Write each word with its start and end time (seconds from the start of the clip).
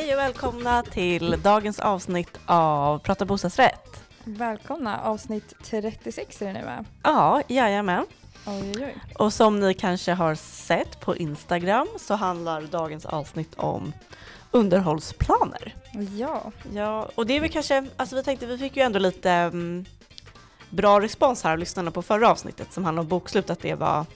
Hej 0.00 0.14
och 0.14 0.18
välkomna 0.18 0.82
till 0.82 1.36
dagens 1.42 1.78
avsnitt 1.78 2.40
av 2.46 2.98
Prata 2.98 3.24
bostadsrätt. 3.24 4.04
Välkomna, 4.24 5.00
avsnitt 5.00 5.54
36 5.62 6.42
är 6.42 6.46
det 6.46 6.52
nu 6.52 6.64
va? 6.64 6.84
Ja, 7.02 7.42
jajamän. 7.48 8.06
Oj, 8.46 8.72
oj, 8.76 8.84
oj. 8.84 8.96
Och 9.18 9.32
som 9.32 9.60
ni 9.60 9.74
kanske 9.74 10.12
har 10.12 10.34
sett 10.34 11.00
på 11.00 11.16
Instagram 11.16 11.88
så 11.98 12.14
handlar 12.14 12.62
dagens 12.62 13.06
avsnitt 13.06 13.54
om 13.56 13.92
underhållsplaner. 14.50 15.74
Ja, 16.16 16.52
Ja, 16.72 17.08
och 17.14 17.26
det 17.26 17.36
är 17.36 17.40
väl 17.40 17.50
kanske, 17.50 17.86
alltså 17.96 18.16
vi 18.16 18.22
tänkte, 18.22 18.46
vi 18.46 18.58
fick 18.58 18.76
ju 18.76 18.82
ändå 18.82 18.98
lite 18.98 19.30
mm, 19.30 19.84
bra 20.70 21.00
respons 21.00 21.44
här 21.44 21.52
av 21.52 21.58
lyssnarna 21.58 21.90
på 21.90 22.02
förra 22.02 22.30
avsnittet 22.30 22.72
som 22.72 22.84
handlade 22.84 23.04
om 23.04 23.08
bokslut, 23.08 23.50
att 23.50 23.60
det 23.60 23.74
var 23.74 24.06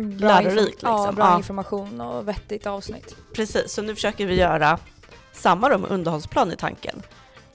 en 0.00 0.16
Lärorikt, 0.18 0.82
Ja, 0.82 0.96
liksom. 0.98 1.14
bra 1.14 1.24
Ja. 1.30 1.36
information 1.36 2.00
och 2.00 2.28
vettigt 2.28 2.66
avsnitt. 2.66 3.16
precis, 3.34 3.72
så 3.72 3.82
nu 3.82 3.94
försöker 3.94 4.26
vi 4.26 4.34
göra 4.34 4.78
samma 5.32 5.68
då 5.68 5.78
med 5.78 5.90
underhållsplan 5.90 6.52
i 6.52 6.56
tanken. 6.56 7.02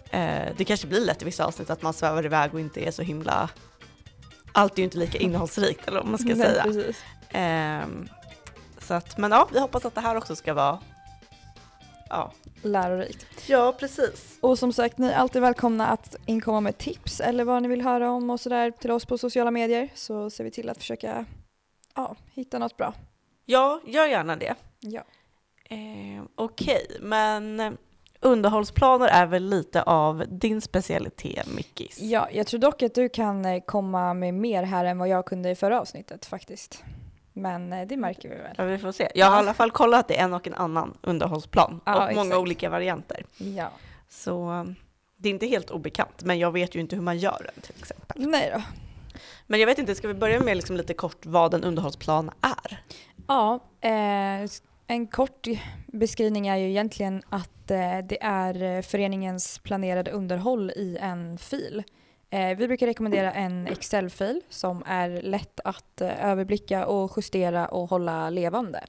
Eh, 0.10 0.48
det 0.58 0.66
kanske 0.66 0.88
blir 0.88 1.00
lätt 1.00 1.22
i 1.22 1.26
vissa 1.26 1.46
avsnitt 1.46 1.70
att 1.70 1.82
man 1.82 1.94
svävar 1.94 2.26
iväg 2.26 2.54
och 2.54 2.60
inte 2.60 2.88
är 2.88 2.92
så 2.92 3.02
himla, 3.02 3.50
allt 4.52 4.74
är 4.74 4.78
ju 4.78 4.84
inte 4.84 4.98
lika 4.98 5.18
innehållsrikt 5.18 5.88
eller 5.88 6.00
vad 6.00 6.08
man 6.10 6.18
ska 6.20 6.28
Nej, 6.28 6.38
säga. 6.48 6.64
Precis. 6.64 6.98
Ehm, 7.30 8.10
så 8.80 8.94
att, 8.94 9.18
men 9.18 9.32
ja, 9.32 9.48
vi 9.54 9.60
hoppas 9.60 9.86
att 9.86 9.96
det 9.96 10.02
här 10.02 10.16
också 10.16 10.36
ska 10.36 10.54
vara, 10.54 10.80
ja. 12.10 12.32
Lärorikt. 12.62 13.26
Ja, 13.48 13.74
precis. 13.80 14.38
Och 14.42 14.60
som 14.60 14.74
sagt, 14.74 14.98
ni 14.98 15.08
är 15.08 15.14
alltid 15.16 15.42
välkomna 15.42 15.88
att 15.88 16.16
inkomma 16.26 16.62
med 16.62 16.78
tips 16.78 17.20
eller 17.20 17.44
vad 17.44 17.62
ni 17.62 17.68
vill 17.68 17.82
höra 17.82 18.12
om 18.12 18.30
och 18.30 18.40
sådär 18.40 18.72
till 18.72 18.92
oss 18.92 19.06
på 19.06 19.18
sociala 19.18 19.52
medier 19.52 19.90
så 19.96 20.30
ser 20.30 20.44
vi 20.44 20.52
till 20.52 20.70
att 20.70 20.78
försöka 20.78 21.26
ja, 21.96 22.16
hitta 22.34 22.60
något 22.60 22.78
bra. 22.78 22.94
Ja, 23.46 23.80
gör 23.86 24.06
gärna 24.08 24.36
det. 24.36 24.56
Ja. 24.80 25.02
Eh, 25.64 26.24
Okej, 26.36 26.98
men 27.02 27.78
underhållsplaner 28.20 29.08
är 29.08 29.26
väl 29.26 29.44
lite 29.50 29.82
av 29.84 30.24
din 30.28 30.62
specialitet, 30.62 31.48
Mickis? 31.56 32.00
ja, 32.02 32.28
jag 32.32 32.48
tror 32.48 32.60
dock 32.60 32.84
att 32.84 32.96
du 32.96 33.10
kan 33.10 33.46
eh, 33.46 33.64
komma 33.66 34.14
med 34.14 34.34
mer 34.34 34.64
här 34.64 34.86
än 34.86 34.98
vad 34.98 35.08
jag 35.08 35.26
kunde 35.26 35.50
i 35.50 35.56
förra 35.56 35.80
avsnittet 35.82 36.26
faktiskt. 36.26 36.84
Men 37.34 37.74
eh, 37.74 37.88
det 37.88 37.98
märker 37.98 38.30
vi 38.30 38.36
väl. 38.36 38.56
Ja, 38.58 38.64
vi 38.64 38.78
får 38.78 38.92
se. 38.92 39.12
Jag 39.16 39.26
har 39.28 39.36
i 39.36 39.40
alla 39.40 39.54
fall 39.54 39.72
kollat 39.72 40.08
det 40.08 40.20
en 40.20 40.34
och 40.34 40.48
en 40.48 40.54
annan 40.54 40.98
underhållsplan 41.02 41.82
Ja, 41.86 41.94
och 42.08 42.16
många 42.16 42.28
exakt. 42.28 42.42
olika 42.42 42.70
varianter. 42.70 43.26
Ja. 43.38 43.70
Så 44.10 44.52
eh, 44.52 44.64
det 45.18 45.30
är 45.30 45.34
inte 45.34 45.48
helt 45.48 45.72
obekant, 45.72 46.24
men 46.24 46.40
jag 46.40 46.52
vet 46.52 46.76
ju 46.76 46.80
inte 46.80 46.96
hur 46.96 47.04
man 47.04 47.18
gör 47.18 47.52
den 47.54 47.62
till 47.62 47.76
exempel. 47.80 48.28
Nej 48.30 48.52
då. 48.56 48.62
Men 49.48 49.60
jag 49.60 49.68
vet 49.68 49.80
inte, 49.80 49.96
ska 49.96 50.08
vi 50.08 50.14
börja 50.14 50.40
med 50.40 50.58
liksom 50.58 50.78
lite 50.78 50.94
kort 50.94 51.26
vad 51.26 51.54
en 51.54 51.64
underhållsplan 51.64 52.32
är? 52.42 52.84
Ja, 53.28 53.60
eh, 53.82 54.50
en 54.88 55.08
kort 55.08 55.48
beskrivning 55.88 56.48
är 56.48 56.58
ju 56.58 56.70
egentligen 56.70 57.22
att 57.30 57.72
eh, 57.72 57.98
det 58.04 58.24
är 58.24 58.82
föreningens 58.82 59.60
planerade 59.60 60.12
underhåll 60.12 60.72
i 60.76 60.98
en 61.02 61.38
fil. 61.38 61.84
Eh, 62.30 62.58
vi 62.58 62.68
brukar 62.68 62.88
rekommendera 62.88 63.32
en 63.32 63.68
Excel-fil 63.68 64.42
som 64.50 64.84
är 64.86 65.22
lätt 65.22 65.60
att 65.64 66.02
eh, 66.02 66.26
överblicka 66.26 66.86
och 66.86 67.12
justera 67.18 67.68
och 67.68 67.90
hålla 67.90 68.30
levande. 68.30 68.84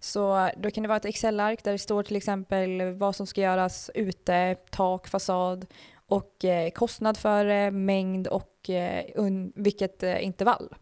Så 0.00 0.36
eh, 0.38 0.50
då 0.56 0.70
kan 0.70 0.82
det 0.82 0.88
vara 0.88 0.96
ett 0.96 1.04
Excel-ark 1.04 1.64
där 1.64 1.72
det 1.72 1.78
står 1.78 2.02
till 2.02 2.16
exempel 2.16 2.92
vad 2.92 3.16
som 3.16 3.26
ska 3.26 3.40
göras 3.40 3.90
ute, 3.94 4.56
tak, 4.70 5.08
fasad 5.08 5.66
och 6.06 6.44
eh, 6.44 6.70
kostnad 6.70 7.16
för 7.16 7.44
det, 7.44 7.70
mängd 7.70 8.26
och 8.26 8.53
eh, 8.70 9.04
un- 9.16 9.52
vilket 9.54 10.02
eh, 10.02 10.24
intervall. 10.24 10.74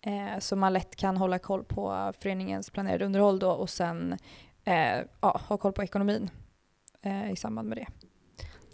Eh, 0.00 0.38
så 0.38 0.56
man 0.56 0.72
lätt 0.72 0.96
kan 0.96 1.16
hålla 1.16 1.38
koll 1.38 1.64
på 1.64 2.12
föreningens 2.20 2.70
planerade 2.70 3.04
underhåll 3.04 3.38
då 3.38 3.50
och 3.50 3.70
sen 3.70 4.18
ja, 5.20 5.40
ha 5.48 5.56
koll 5.56 5.72
på 5.72 5.82
ekonomin 5.82 6.30
i 7.32 7.36
samband 7.36 7.68
med 7.68 7.78
det. 7.78 7.86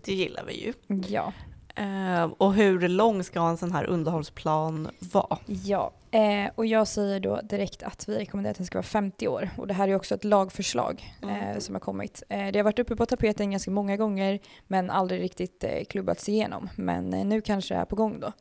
Det 0.04 0.12
gillar 0.14 0.44
vi 0.44 0.64
ju. 0.64 0.72
Ja. 1.08 1.32
Eh, 1.76 2.24
och 2.24 2.54
hur 2.54 2.88
lång 2.88 3.24
ska 3.24 3.48
en 3.48 3.56
sån 3.56 3.72
här 3.72 3.84
underhållsplan 3.84 4.90
vara? 4.98 5.38
Ja, 5.46 5.92
eh, 6.10 6.50
och 6.54 6.66
jag 6.66 6.88
säger 6.88 7.20
då 7.20 7.40
direkt 7.42 7.82
att 7.82 8.08
vi 8.08 8.18
rekommenderar 8.18 8.50
att 8.50 8.56
den 8.56 8.66
ska 8.66 8.78
vara 8.78 8.82
50 8.82 9.28
år. 9.28 9.50
Och 9.56 9.66
det 9.66 9.74
här 9.74 9.88
är 9.88 9.94
också 9.94 10.14
ett 10.14 10.24
lagförslag 10.24 11.14
eh, 11.22 11.58
som 11.58 11.74
har 11.74 11.80
kommit. 11.80 12.22
Eh, 12.28 12.46
det 12.52 12.58
har 12.58 12.64
varit 12.64 12.78
uppe 12.78 12.96
på 12.96 13.06
tapeten 13.06 13.50
ganska 13.50 13.70
många 13.70 13.96
gånger 13.96 14.38
men 14.66 14.90
aldrig 14.90 15.20
riktigt 15.22 15.64
eh, 15.64 15.84
klubbats 15.84 16.28
igenom. 16.28 16.68
Men 16.76 17.14
eh, 17.14 17.24
nu 17.24 17.40
kanske 17.40 17.74
det 17.74 17.80
är 17.80 17.84
på 17.84 17.96
gång 17.96 18.20
då. 18.20 18.32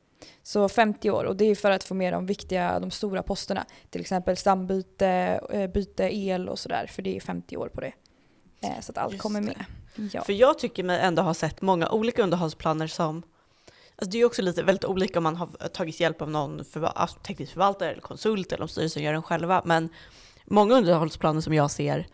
Så 0.43 0.69
50 0.69 1.09
år 1.09 1.23
och 1.23 1.35
det 1.35 1.45
är 1.45 1.55
för 1.55 1.71
att 1.71 1.83
få 1.83 1.93
med 1.93 2.13
de 2.13 2.25
viktiga, 2.25 2.79
de 2.79 2.91
stora 2.91 3.23
posterna. 3.23 3.65
Till 3.89 4.01
exempel 4.01 4.37
stambyte, 4.37 5.39
byte 5.73 6.15
el 6.15 6.49
och 6.49 6.59
sådär. 6.59 6.87
För 6.87 7.01
det 7.01 7.15
är 7.15 7.19
50 7.19 7.57
år 7.57 7.67
på 7.67 7.81
det. 7.81 7.93
Så 8.81 8.91
att 8.91 8.97
allt 8.97 9.13
Just 9.13 9.23
kommer 9.23 9.41
med. 9.41 9.65
Ja. 10.13 10.23
För 10.23 10.33
jag 10.33 10.59
tycker 10.59 10.83
mig 10.83 10.99
ändå 10.99 11.21
ha 11.21 11.33
sett 11.33 11.61
många 11.61 11.89
olika 11.89 12.23
underhållsplaner 12.23 12.87
som 12.87 13.23
Alltså 13.95 14.11
det 14.11 14.17
är 14.17 14.19
ju 14.19 14.25
också 14.25 14.41
lite 14.41 14.63
väldigt 14.63 14.85
olika 14.85 15.19
om 15.19 15.23
man 15.23 15.35
har 15.35 15.47
tagit 15.47 15.99
hjälp 15.99 16.21
av 16.21 16.29
någon 16.31 16.63
förva- 16.63 16.91
alltså 16.95 17.17
teknisk 17.19 17.53
förvaltare 17.53 17.91
eller 17.91 18.01
konsult 18.01 18.51
eller 18.51 18.61
om 18.61 18.67
styrelsen 18.67 19.03
gör 19.03 19.13
den 19.13 19.23
själva. 19.23 19.61
Men 19.65 19.89
många 20.45 20.75
underhållsplaner 20.75 21.41
som 21.41 21.53
jag 21.53 21.71
ser 21.71 22.07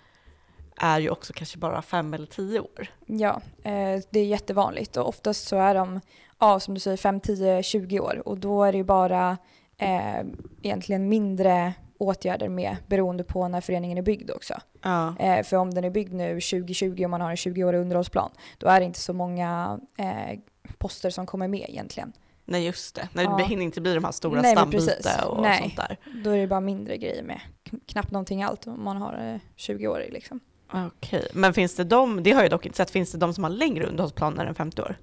är 0.77 0.99
ju 0.99 1.09
också 1.09 1.33
kanske 1.33 1.57
bara 1.57 1.81
fem 1.81 2.13
eller 2.13 2.25
tio 2.25 2.59
år. 2.59 2.87
Ja, 3.05 3.41
eh, 3.63 4.01
det 4.09 4.19
är 4.19 4.25
jättevanligt 4.25 4.97
och 4.97 5.09
oftast 5.09 5.47
så 5.47 5.55
är 5.55 5.75
de, 5.75 6.01
ja, 6.39 6.59
som 6.59 6.73
du 6.73 6.79
säger, 6.79 6.97
5, 6.97 7.19
10, 7.19 7.63
20 7.63 7.99
år 7.99 8.21
och 8.25 8.37
då 8.37 8.63
är 8.63 8.71
det 8.71 8.77
ju 8.77 8.83
bara 8.83 9.37
eh, 9.77 10.19
egentligen 10.61 11.09
mindre 11.09 11.73
åtgärder 11.97 12.49
med 12.49 12.77
beroende 12.87 13.23
på 13.23 13.47
när 13.47 13.61
föreningen 13.61 13.97
är 13.97 14.01
byggd 14.01 14.31
också. 14.31 14.53
Ja. 14.81 15.15
Eh, 15.19 15.43
för 15.43 15.57
om 15.57 15.73
den 15.73 15.83
är 15.83 15.89
byggd 15.89 16.13
nu 16.13 16.33
2020 16.41 17.05
om 17.05 17.11
man 17.11 17.21
har 17.21 17.29
en 17.29 17.35
20-årig 17.35 17.79
underhållsplan 17.79 18.31
då 18.57 18.67
är 18.67 18.79
det 18.79 18.85
inte 18.85 18.99
så 18.99 19.13
många 19.13 19.79
eh, 19.97 20.39
poster 20.77 21.09
som 21.09 21.25
kommer 21.25 21.47
med 21.47 21.69
egentligen. 21.69 22.13
Nej 22.45 22.65
just 22.65 22.95
det, 22.95 23.09
Nej, 23.13 23.25
Ja. 23.25 23.37
det 23.37 23.43
hinner 23.43 23.63
inte 23.63 23.81
bli 23.81 23.93
de 23.93 24.03
här 24.03 24.11
stora 24.11 24.41
Nej, 24.41 24.51
stambyte 24.51 25.25
och 25.27 25.41
Nej. 25.41 25.59
sånt 25.61 25.75
där. 25.75 25.97
Då 26.23 26.29
är 26.29 26.37
det 26.37 26.47
bara 26.47 26.59
mindre 26.59 26.97
grejer 26.97 27.23
med. 27.23 27.39
Knappt 27.85 28.11
någonting 28.11 28.43
allt 28.43 28.67
om 28.67 28.83
man 28.83 28.97
har 28.97 29.13
eh, 29.33 29.39
20-årig 29.57 30.13
liksom. 30.13 30.39
Okej, 30.73 31.27
men 31.33 31.53
finns 31.53 31.75
det 31.75 31.83
de, 31.83 32.23
det 32.23 32.31
har 32.31 32.41
jag 32.41 32.51
dock 32.51 32.65
inte 32.65 32.77
sett, 32.77 32.89
finns 32.91 33.11
det 33.11 33.17
de 33.17 33.33
som 33.33 33.43
har 33.43 33.51
längre 33.51 33.85
underhållsplaner 33.85 34.45
än 34.45 34.55
50 34.55 34.81
år? 34.81 34.97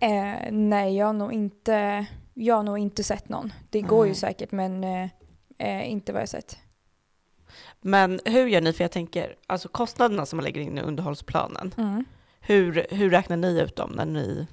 Eh, 0.00 0.34
nej, 0.52 0.96
jag 0.96 1.06
har 1.06 1.12
nog 1.12 1.32
inte, 1.32 2.06
jag 2.34 2.54
har 2.56 2.62
nog 2.62 2.78
inte 2.78 3.04
sett 3.04 3.28
någon. 3.28 3.52
Det 3.70 3.80
går 3.80 4.06
ju 4.06 4.14
säkert 4.14 4.52
men 4.52 4.84
eh, 4.84 5.08
eh, 5.60 5.90
inte 5.90 6.12
vad 6.12 6.22
jag 6.22 6.28
sett. 6.28 6.58
Men 7.80 8.20
hur 8.24 8.46
gör 8.46 8.60
ni? 8.60 8.72
För 8.72 8.84
jag 8.84 8.90
tänker, 8.90 9.34
alltså 9.46 9.68
kostnaderna 9.68 10.26
som 10.26 10.36
man 10.36 10.44
lägger 10.44 10.60
in 10.60 10.78
i 10.78 10.80
underhållsplanen, 10.80 11.74
Mm. 11.78 12.04
hur, 12.40 12.86
hur 12.90 13.10
räknar 13.10 13.36
ni 13.36 13.60
ut 13.60 13.76
dem 13.76 13.90
när 13.90 14.04
ni... 14.06 14.46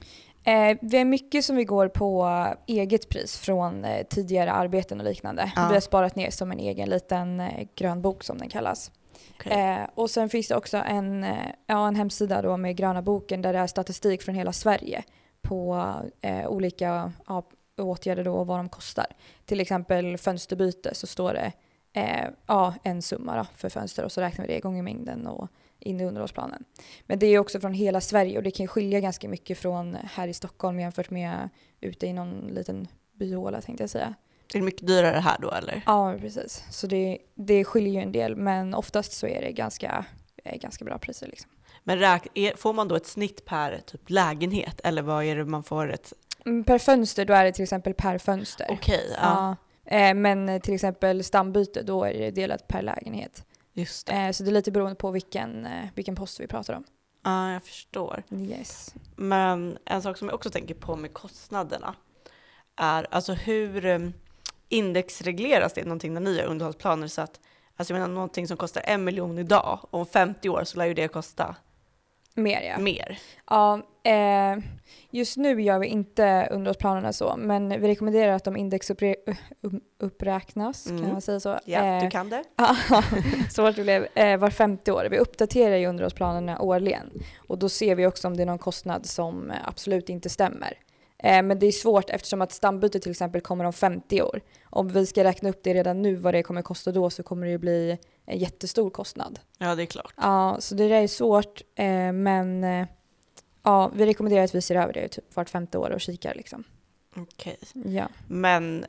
Eh, 0.43 0.77
vi 0.81 0.97
har 0.97 1.05
mycket 1.05 1.45
som 1.45 1.55
vi 1.55 1.63
går 1.63 1.87
på 1.87 2.45
eget 2.67 3.09
pris 3.09 3.37
från 3.37 3.85
eh, 3.85 4.05
tidigare 4.09 4.51
arbeten 4.51 4.99
och 4.99 5.05
liknande. 5.05 5.51
Ja. 5.55 5.67
Vi 5.67 5.73
har 5.73 5.81
sparat 5.81 6.15
ner 6.15 6.29
som 6.31 6.51
en 6.51 6.59
egen 6.59 6.89
liten 6.89 7.39
eh, 7.39 7.67
grön 7.75 8.01
bok 8.01 8.23
som 8.23 8.37
den 8.37 8.49
kallas. 8.49 8.91
Okej. 9.35 9.53
Eh, 9.61 9.87
och 9.95 10.09
sen 10.09 10.29
finns 10.29 10.47
det 10.47 10.55
också 10.55 10.77
en, 10.77 11.23
eh, 11.23 11.35
ja, 11.65 11.87
en 11.87 11.95
hemsida 11.95 12.41
då 12.41 12.57
med 12.57 12.75
gröna 12.77 13.01
boken 13.01 13.41
där 13.41 13.53
det 13.53 13.59
är 13.59 13.67
statistik 13.67 14.21
från 14.21 14.35
hela 14.35 14.53
Sverige 14.53 15.03
på 15.41 15.91
eh, 16.21 16.47
olika 16.47 17.11
ja, 17.27 17.43
åtgärder 17.77 18.23
då 18.23 18.33
och 18.33 18.47
vad 18.47 18.59
de 18.59 18.69
kostar. 18.69 19.05
Till 19.45 19.59
exempel 19.59 20.17
fönsterbyte 20.17 20.95
så 20.95 21.07
står 21.07 21.33
det 21.33 21.51
eh, 21.93 22.29
ja, 22.47 22.73
en 22.83 23.01
summa 23.01 23.37
då 23.37 23.45
för 23.55 23.69
fönster 23.69 24.03
och 24.03 24.11
så 24.11 24.21
räknar 24.21 24.47
vi 24.47 24.53
det 24.53 24.59
gånger 24.59 24.83
mängden 24.83 25.27
och 25.27 25.47
in 25.79 26.01
i 26.01 26.05
underhållsplanen. 26.05 26.63
Men 27.05 27.19
det 27.19 27.27
är 27.27 27.39
också 27.39 27.59
från 27.59 27.73
hela 27.73 28.01
Sverige 28.01 28.37
och 28.37 28.43
det 28.43 28.51
kan 28.51 28.67
skilja 28.67 28.99
ganska 28.99 29.29
mycket 29.29 29.57
från 29.57 29.97
här 30.03 30.27
i 30.27 30.33
Stockholm 30.33 30.79
jämfört 30.79 31.09
med 31.09 31.49
ute 31.81 32.07
i 32.07 32.13
någon 32.13 32.47
liten 32.47 32.87
byhåla 33.13 33.61
tänkte 33.61 33.83
jag 33.83 33.89
säga. 33.89 34.15
Är 34.53 34.59
det 34.59 34.65
mycket 34.65 34.87
dyrare 34.87 35.19
här 35.19 35.37
då 35.41 35.51
eller? 35.51 35.81
Ja, 35.85 36.15
precis. 36.19 36.63
Så 36.71 36.87
det, 36.87 37.17
det 37.35 37.63
skiljer 37.63 37.93
ju 37.93 37.99
en 37.99 38.11
del 38.11 38.35
men 38.35 38.73
oftast 38.73 39.13
så 39.13 39.27
är 39.27 39.41
det 39.41 39.51
ganska, 39.51 40.05
eh, 40.43 40.59
ganska 40.59 40.85
bra 40.85 40.97
priser 40.97 41.27
liksom. 41.27 41.51
Men 41.83 41.99
räk, 41.99 42.57
får 42.57 42.73
man 42.73 42.87
då 42.87 42.95
ett 42.95 43.07
snitt 43.07 43.45
per 43.45 43.81
typ 43.85 44.09
lägenhet 44.09 44.81
eller 44.83 45.01
vad 45.01 45.23
är 45.23 45.35
det 45.35 45.45
man 45.45 45.63
får 45.63 45.93
ett... 45.93 46.13
Mm, 46.45 46.63
Per 46.63 46.77
fönster 46.79 47.25
då 47.25 47.33
är 47.33 47.43
det 47.43 47.51
till 47.51 47.63
exempel 47.63 47.93
per 47.93 48.17
fönster. 48.17 48.67
Okej, 48.69 49.11
ja, 49.21 49.55
Ja. 49.85 49.97
Eh, 49.97 50.13
Men 50.13 50.61
till 50.61 50.73
exempel 50.73 51.23
stambyte 51.23 51.81
då 51.81 52.03
är 52.03 52.13
det 52.13 52.31
delat 52.31 52.67
per 52.67 52.81
lägenhet. 52.81 53.43
just 53.73 54.07
det. 54.07 54.13
Eh, 54.13 54.31
Så 54.31 54.43
det 54.43 54.49
är 54.49 54.53
lite 54.53 54.71
beroende 54.71 54.95
på 54.95 55.11
vilken, 55.11 55.65
eh, 55.65 55.85
vilken 55.95 56.15
post 56.15 56.39
vi 56.39 56.47
pratar 56.47 56.73
om. 56.73 56.83
Ja, 57.23 57.51
jag 57.51 57.63
förstår. 57.63 58.23
Yes. 58.31 58.93
Men 59.15 59.77
en 59.85 60.01
sak 60.01 60.17
som 60.17 60.27
jag 60.27 60.35
också 60.35 60.49
tänker 60.49 60.73
på 60.75 60.95
med 60.95 61.13
kostnaderna 61.13 61.95
är 62.75 63.07
alltså 63.11 63.33
hur 63.33 64.11
indexregleras 64.69 65.73
det 65.73 65.83
någonting 65.83 66.13
när 66.13 66.21
ni 66.21 66.37
gör 66.37 66.45
underhållsplaner 66.45 67.07
så 67.07 67.21
att 67.21 67.39
Alltså 67.79 67.93
jag 67.93 67.99
menar 68.01 68.13
någonting 68.13 68.47
som 68.47 68.57
kostar 68.57 68.81
en 68.85 69.03
miljon 69.03 69.39
idag 69.39 69.79
och 69.89 69.99
om 69.99 70.05
50 70.05 70.49
år 70.49 70.63
så 70.63 70.77
lär 70.77 70.85
ju 70.85 70.93
det 70.93 71.07
kosta 71.07 71.55
Mer 72.37 72.61
ja. 72.61 72.77
mer? 72.79 73.19
Ja, 73.49 73.81
eh, 74.03 74.57
just 75.09 75.37
nu 75.37 75.61
gör 75.61 75.79
vi 75.79 75.87
inte 75.87 76.47
underhållsplanerna 76.51 77.13
så, 77.13 77.35
men 77.37 77.69
vi 77.69 77.87
rekommenderar 77.87 78.31
att 78.33 78.43
de 78.43 78.57
indexuppräknas, 78.57 80.89
Mm. 80.89 81.03
kan 81.03 81.11
man 81.11 81.21
säga 81.21 81.39
så? 81.39 81.59
Ja, 81.65 81.83
Eh, 81.83 82.03
du 82.03 82.09
kan 82.09 82.29
det. 82.29 82.43
Svårt 83.51 83.75
det 83.75 83.83
blev. 83.83 84.07
Eh, 84.15 84.37
var 84.37 84.49
femte 84.49 84.91
år. 84.91 85.07
Vi 85.11 85.17
uppdaterar 85.17 85.75
ju 85.75 85.87
underhållsplanerna 85.87 86.61
årligen 86.61 87.09
och 87.47 87.57
då 87.57 87.69
ser 87.69 87.95
vi 87.95 88.07
också 88.07 88.27
om 88.27 88.37
det 88.37 88.43
är 88.43 88.47
någon 88.47 88.57
kostnad 88.57 89.05
som 89.05 89.51
absolut 89.65 90.09
inte 90.09 90.29
stämmer. 90.29 90.73
Eh, 91.23 91.41
men 91.43 91.59
det 91.59 91.65
är 91.67 91.71
svårt 91.71 92.09
eftersom 92.09 92.41
att 92.41 92.51
stambyte 92.51 92.99
till 92.99 93.11
exempel 93.11 93.41
kommer 93.41 93.65
om 93.65 93.73
50 93.73 94.21
år. 94.21 94.41
Om 94.69 94.87
vi 94.87 95.05
ska 95.05 95.23
räkna 95.23 95.49
upp 95.49 95.59
det 95.63 95.73
redan 95.73 96.01
nu 96.01 96.15
vad 96.15 96.33
det 96.33 96.43
kommer 96.43 96.61
kosta 96.61 96.91
då 96.91 97.09
så 97.09 97.23
kommer 97.23 97.45
det 97.45 97.51
ju 97.51 97.57
bli 97.57 97.97
en 98.27 98.37
jättestor 98.37 98.89
kostnad. 98.89 99.39
Ja, 99.57 99.75
det 99.75 99.83
är 99.83 99.85
klart. 99.85 100.13
Ja, 100.17 100.57
så 100.59 100.75
det 100.75 100.87
där 100.87 101.01
är 101.01 101.07
svårt 101.07 101.61
eh, 101.75 102.11
men 102.11 102.63
eh, 102.63 102.87
ja, 103.63 103.91
vi 103.95 104.05
rekommenderar 104.05 104.43
att 104.43 104.55
vi 104.55 104.61
ser 104.61 104.75
över 104.75 104.93
det 104.93 105.07
typ 105.07 105.35
vart 105.35 105.49
femte 105.49 105.77
år 105.77 105.89
och 105.89 106.01
kikar 106.01 106.33
liksom. 106.35 106.63
Okej. 107.15 107.57
Ja. 107.73 108.07
Men 108.27 108.85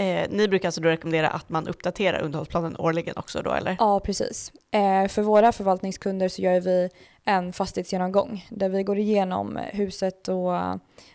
eh, 0.00 0.26
ni 0.30 0.48
brukar 0.48 0.68
alltså 0.68 0.80
då 0.80 0.88
rekommendera 0.88 1.28
att 1.28 1.48
man 1.48 1.68
uppdaterar 1.68 2.20
underhållsplanen 2.20 2.76
årligen 2.76 3.16
också 3.16 3.42
då, 3.42 3.52
eller? 3.52 3.76
Ja, 3.78 4.00
precis. 4.00 4.52
Eh, 4.70 5.08
för 5.08 5.22
våra 5.22 5.52
förvaltningskunder 5.52 6.28
så 6.28 6.42
gör 6.42 6.60
vi 6.60 6.88
en 7.24 7.52
fastighetsgenomgång 7.52 8.46
där 8.50 8.68
vi 8.68 8.82
går 8.82 8.98
igenom 8.98 9.58
huset 9.72 10.28
och 10.28 10.52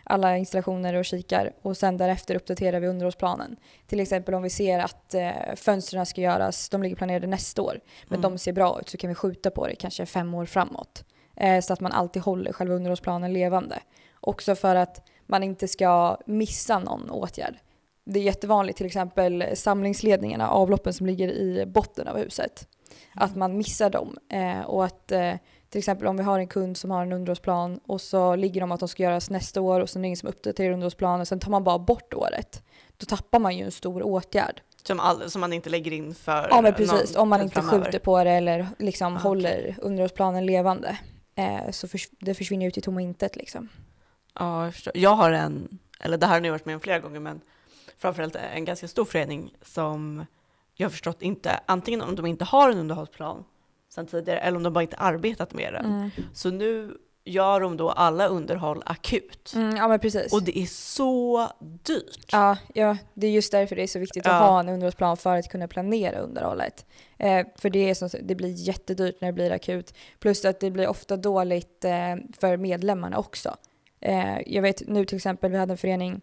alla 0.04 0.36
installationer 0.36 0.94
och 0.94 1.04
kikar 1.04 1.52
och 1.62 1.76
sen 1.76 1.96
därefter 1.96 2.34
uppdaterar 2.34 2.80
vi 2.80 2.86
underhållsplanen. 2.86 3.56
Till 3.86 4.00
exempel 4.00 4.34
om 4.34 4.42
vi 4.42 4.50
ser 4.50 4.78
att 4.78 5.14
eh, 5.14 5.30
fönstren 5.56 6.06
ska 6.06 6.20
göras, 6.20 6.68
de 6.68 6.82
ligger 6.82 6.96
planerade 6.96 7.26
nästa 7.26 7.62
år, 7.62 7.80
men 8.08 8.18
Mm. 8.18 8.30
de 8.32 8.38
ser 8.38 8.52
bra 8.52 8.80
ut 8.80 8.88
så 8.88 8.96
kan 8.96 9.08
vi 9.08 9.14
skjuta 9.14 9.50
på 9.50 9.66
det 9.66 9.74
kanske 9.74 10.06
fem 10.06 10.34
år 10.34 10.46
framåt. 10.46 11.04
Eh, 11.36 11.60
så 11.60 11.72
att 11.72 11.80
man 11.80 11.92
alltid 11.92 12.22
håller 12.22 12.52
själva 12.52 12.74
underhållsplanen 12.74 13.32
levande. 13.32 13.78
Också 14.20 14.54
för 14.54 14.76
att 14.76 15.02
man 15.26 15.42
inte 15.42 15.68
ska 15.68 16.16
missa 16.26 16.78
någon 16.78 17.10
åtgärd. 17.10 17.54
Det 18.08 18.18
är 18.20 18.22
jättevanligt 18.24 18.76
till 18.76 18.86
exempel 18.86 19.44
samlingsledningarna, 19.54 20.50
avloppen 20.50 20.92
som 20.92 21.06
ligger 21.06 21.28
i 21.28 21.64
botten 21.66 22.08
av 22.08 22.16
huset. 22.16 22.68
Att 23.14 23.36
man 23.36 23.56
missar 23.58 23.90
dem. 23.90 24.16
Eh, 24.32 24.60
och 24.60 24.84
att 24.84 25.12
eh, 25.12 25.32
till 25.68 25.78
exempel 25.78 26.06
om 26.06 26.16
vi 26.16 26.22
har 26.22 26.38
en 26.38 26.48
kund 26.48 26.76
som 26.76 26.90
har 26.90 27.02
en 27.02 27.12
underhållsplan 27.12 27.80
och 27.86 28.00
så 28.00 28.36
ligger 28.36 28.60
de 28.60 28.72
att 28.72 28.80
de 28.80 28.88
ska 28.88 29.02
göras 29.02 29.30
nästa 29.30 29.60
år 29.60 29.80
och 29.80 29.90
sen 29.90 30.00
är 30.00 30.02
det 30.02 30.06
ingen 30.06 30.16
som 30.16 30.28
uppdaterar 30.28 30.72
underhållsplanen 30.72 31.26
sen 31.26 31.40
tar 31.40 31.50
man 31.50 31.64
bara 31.64 31.78
bort 31.78 32.14
året. 32.14 32.62
Då 32.96 33.06
tappar 33.06 33.38
man 33.38 33.56
ju 33.56 33.64
en 33.64 33.70
stor 33.72 34.02
åtgärd. 34.02 34.60
Som, 34.82 35.00
all, 35.00 35.30
som 35.30 35.40
man 35.40 35.52
inte 35.52 35.70
lägger 35.70 35.92
in 35.92 36.14
för 36.14 36.48
Ja 36.50 36.60
men 36.62 36.74
precis, 36.74 37.14
någon 37.14 37.22
om 37.22 37.28
man 37.28 37.42
inte 37.42 37.54
framöver. 37.54 37.84
skjuter 37.84 37.98
på 37.98 38.24
det 38.24 38.30
eller 38.30 38.66
liksom 38.78 39.16
Ah, 39.16 39.20
håller 39.20 39.76
underhållsplanen 39.82 40.46
levande. 40.46 40.98
Eh, 41.34 41.70
så 41.70 41.88
förs- 41.88 42.08
det 42.20 42.34
försvinner 42.34 42.66
ut 42.66 42.78
i 42.78 42.80
tomma 42.80 43.00
intet 43.02 43.36
liksom. 43.36 43.68
Ja, 44.38 44.64
jag 44.64 44.74
förstår. 44.74 44.92
Jag 44.96 45.10
har 45.16 45.32
en, 45.32 45.78
eller 46.00 46.18
det 46.18 46.26
här 46.26 46.34
har 46.34 46.40
ni 46.40 46.50
varit 46.50 46.66
med 46.66 46.74
om 46.74 46.80
flera 46.80 46.98
gånger, 46.98 47.20
men 47.20 47.40
framförallt 47.98 48.36
en 48.36 48.64
ganska 48.64 48.88
stor 48.88 49.04
förening 49.04 49.54
som 49.62 50.26
jag 50.74 50.84
har 50.84 50.90
förstått 50.90 51.22
inte, 51.22 51.60
antingen 51.66 52.02
om 52.02 52.16
de 52.16 52.26
inte 52.26 52.44
har 52.44 52.70
en 52.70 52.78
underhållsplan 52.78 53.44
sedan 53.88 54.06
tidigare, 54.06 54.40
eller 54.40 54.56
om 54.56 54.62
de 54.62 54.72
bara 54.72 54.82
inte 54.82 54.96
arbetat 54.96 55.54
med 55.54 55.72
den. 55.72 55.86
Mm. 55.86 56.10
Så 56.32 56.50
nu 56.50 56.96
gör 57.24 57.60
de 57.60 57.76
då 57.76 57.90
alla 57.90 58.26
underhåll 58.26 58.82
akut. 58.86 59.52
Mm, 59.56 59.76
ja 59.76 59.88
men 59.88 60.00
precis. 60.00 60.32
Och 60.32 60.42
det 60.42 60.58
är 60.58 60.66
så 60.66 61.48
dyrt. 61.60 62.26
Ja, 62.32 62.56
ja, 62.74 62.96
det 63.14 63.26
är 63.26 63.30
just 63.30 63.52
därför 63.52 63.76
det 63.76 63.82
är 63.82 63.86
så 63.86 63.98
viktigt 63.98 64.26
att 64.26 64.32
Ja. 64.32 64.38
ha 64.38 64.60
en 64.60 64.68
underhållsplan 64.68 65.16
för 65.16 65.36
att 65.36 65.48
kunna 65.50 65.68
planera 65.68 66.18
underhållet. 66.18 66.86
Eh, 67.18 67.46
för 67.56 67.70
det, 67.70 67.90
är 67.90 67.94
som, 67.94 68.08
det 68.22 68.34
blir 68.34 68.68
jättedyrt 68.68 69.20
när 69.20 69.28
det 69.28 69.32
blir 69.32 69.52
akut. 69.52 69.94
Plus 70.18 70.44
att 70.44 70.60
det 70.60 70.70
blir 70.70 70.88
ofta 70.88 71.16
dåligt 71.16 71.84
eh, 71.84 72.16
för 72.38 72.56
medlemmarna 72.56 73.18
också. 73.18 73.56
Eh, 74.00 74.38
jag 74.46 74.62
vet 74.62 74.88
nu 74.88 75.04
till 75.04 75.16
exempel, 75.16 75.50
vi 75.50 75.58
hade 75.58 75.72
en 75.72 75.78
förening 75.78 76.20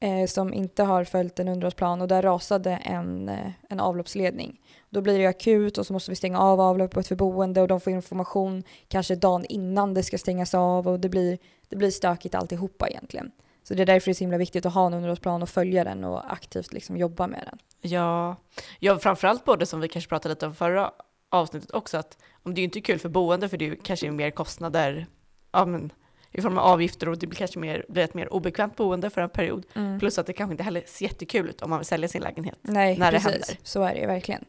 eh, 0.00 0.26
som 0.26 0.54
inte 0.54 0.82
har 0.82 1.04
följt 1.04 1.38
en 1.38 1.48
underhållsplan 1.48 2.00
och 2.00 2.08
där 2.08 2.22
rasade 2.22 2.70
en, 2.70 3.28
eh, 3.28 3.50
en 3.68 3.80
avloppsledning. 3.80 4.60
Då 4.90 5.00
blir 5.00 5.18
det 5.18 5.26
akut 5.26 5.78
och 5.78 5.86
så 5.86 5.92
måste 5.92 6.10
vi 6.10 6.16
stänga 6.16 6.40
av 6.40 6.60
avloppet 6.60 7.06
för 7.06 7.14
boende 7.14 7.60
och 7.62 7.68
de 7.68 7.80
får 7.80 7.92
information 7.92 8.62
kanske 8.88 9.14
dagen 9.14 9.44
innan 9.44 9.94
det 9.94 10.02
ska 10.02 10.18
stängas 10.18 10.54
av 10.54 10.88
och 10.88 11.00
det 11.00 11.08
blir, 11.08 11.38
det 11.68 11.76
blir 11.76 11.90
stökigt 11.90 12.34
alltihopa 12.34 12.88
egentligen. 12.88 13.30
Så 13.62 13.74
det 13.74 13.82
är 13.82 13.86
därför 13.86 14.06
det 14.06 14.12
är 14.12 14.14
så 14.14 14.24
himla 14.24 14.38
viktigt 14.38 14.66
att 14.66 14.74
ha 14.74 14.86
en 14.86 14.94
underhållsplan 14.94 15.42
och 15.42 15.48
följa 15.48 15.84
den 15.84 16.04
och 16.04 16.32
aktivt 16.32 16.72
liksom 16.72 16.96
jobba 16.96 17.26
med 17.26 17.42
den. 17.50 17.58
Ja, 17.90 18.36
ja, 18.78 18.98
framförallt 18.98 19.44
både 19.44 19.66
som 19.66 19.80
vi 19.80 19.88
kanske 19.88 20.08
pratade 20.08 20.34
lite 20.34 20.46
om 20.46 20.54
förra 20.54 20.90
avsnittet 21.30 21.70
också, 21.70 21.96
att 21.96 22.18
om 22.42 22.54
det 22.54 22.58
är 22.58 22.62
ju 22.62 22.64
inte 22.64 22.80
kul 22.80 22.98
för 22.98 23.08
boende 23.08 23.48
för 23.48 23.56
det 23.56 23.66
är 23.66 23.76
kanske 23.82 24.10
mer 24.10 24.30
kostnader 24.30 25.06
ja, 25.52 25.64
men, 25.66 25.92
i 26.36 26.42
form 26.42 26.58
av 26.58 26.64
avgifter 26.64 27.08
och 27.08 27.18
det 27.18 27.26
blir 27.26 27.36
kanske 27.38 27.58
mer, 27.58 27.84
blir 27.88 28.04
ett 28.04 28.14
mer 28.14 28.32
obekvämt 28.32 28.76
boende 28.76 29.10
för 29.10 29.20
en 29.20 29.28
period. 29.30 29.66
Plus 30.00 30.18
att 30.18 30.26
det 30.26 30.32
kanske 30.32 30.52
inte 30.52 30.62
heller 30.64 30.82
ser 30.86 31.04
jättekul 31.06 31.48
ut 31.48 31.62
om 31.62 31.70
man 31.70 31.78
vill 31.78 31.86
sälja 31.86 32.08
sin 32.08 32.22
lägenhet. 32.22 32.58
Nej, 32.62 32.98
när 32.98 33.12
det 33.12 33.18
precis. 33.18 33.30
händer. 33.32 33.58
Så 33.62 33.82
är 33.82 33.94
det 33.94 34.00
ju 34.00 34.06
verkligen. 34.06 34.44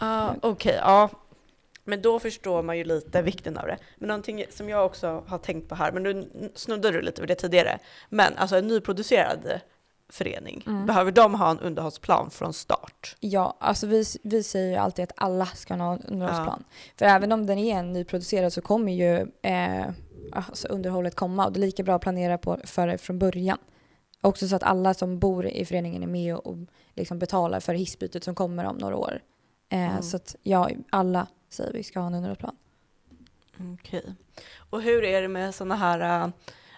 Ah, 0.00 0.30
Okej, 0.42 0.78
ja. 0.80 1.08
Men 1.84 2.02
då 2.02 2.18
förstår 2.18 2.62
man 2.62 2.78
ju 2.78 2.84
lite 2.84 3.22
vikten 3.22 3.58
av 3.58 3.66
det. 3.66 3.76
Men 3.98 4.08
någonting 4.08 4.44
som 4.50 4.68
jag 4.68 4.86
också 4.86 5.24
har 5.26 5.38
tänkt 5.38 5.68
på 5.68 5.74
här, 5.74 5.92
men 5.92 6.02
nu 6.02 6.30
snuddade 6.54 6.96
du 6.96 7.02
lite 7.02 7.20
vid 7.20 7.28
det 7.30 7.34
tidigare, 7.34 7.78
men 8.08 8.36
alltså 8.36 8.56
en 8.56 8.66
nyproducerad 8.66 9.60
förening, 10.08 10.64
Mm. 10.66 10.86
behöver 10.86 11.12
de 11.12 11.34
ha 11.34 11.50
en 11.50 11.60
underhållsplan 11.60 12.30
från 12.30 12.52
start? 12.52 13.16
Ja, 13.20 13.56
alltså 13.60 13.86
vi, 13.86 14.04
vi 14.22 14.42
säger 14.42 14.70
ju 14.70 14.76
alltid 14.76 15.02
att 15.02 15.12
alla 15.16 15.46
ska 15.46 15.74
ha 15.74 15.92
en 15.92 16.02
underhållsplan. 16.02 16.64
För 16.96 17.04
även 17.06 17.32
om 17.32 17.46
den 17.46 17.58
är 17.58 17.76
en 17.78 17.92
nyproducerad 17.92 18.52
så 18.52 18.60
kommer 18.60 18.92
ju 18.92 19.26
eh, 19.42 19.86
alltså 20.32 20.68
underhållet 20.68 21.14
komma 21.14 21.46
och 21.46 21.52
det 21.52 21.58
är 21.58 21.60
lika 21.60 21.82
bra 21.82 21.94
att 21.94 22.02
planera 22.02 22.38
på, 22.38 22.58
för 22.64 22.86
det 22.86 22.98
från 22.98 23.18
början. 23.18 23.58
Också 24.20 24.48
så 24.48 24.56
att 24.56 24.62
alla 24.62 24.94
som 24.94 25.18
bor 25.18 25.46
i 25.46 25.64
föreningen 25.64 26.02
är 26.02 26.06
med 26.06 26.34
och, 26.36 26.46
och 26.46 26.56
liksom 26.94 27.18
betalar 27.18 27.60
för 27.60 27.74
hissbytet 27.74 28.24
som 28.24 28.34
kommer 28.34 28.64
om 28.64 28.76
några 28.76 28.96
år. 28.96 29.20
Eh, 29.68 29.90
Mm. 29.90 30.02
Så 30.02 30.16
att 30.16 30.36
ja, 30.42 30.70
alla 30.90 31.26
säger 31.48 31.72
vi 31.72 31.82
ska 31.82 32.00
ha 32.00 32.06
en 32.06 32.14
underhållsplan. 32.14 32.56
Okej. 33.74 34.14
Och 34.70 34.82
hur 34.82 35.04
är 35.04 35.22
det 35.22 35.28
med 35.28 35.54
sådana 35.54 35.76
här, 35.76 36.24
äh, 36.24 36.30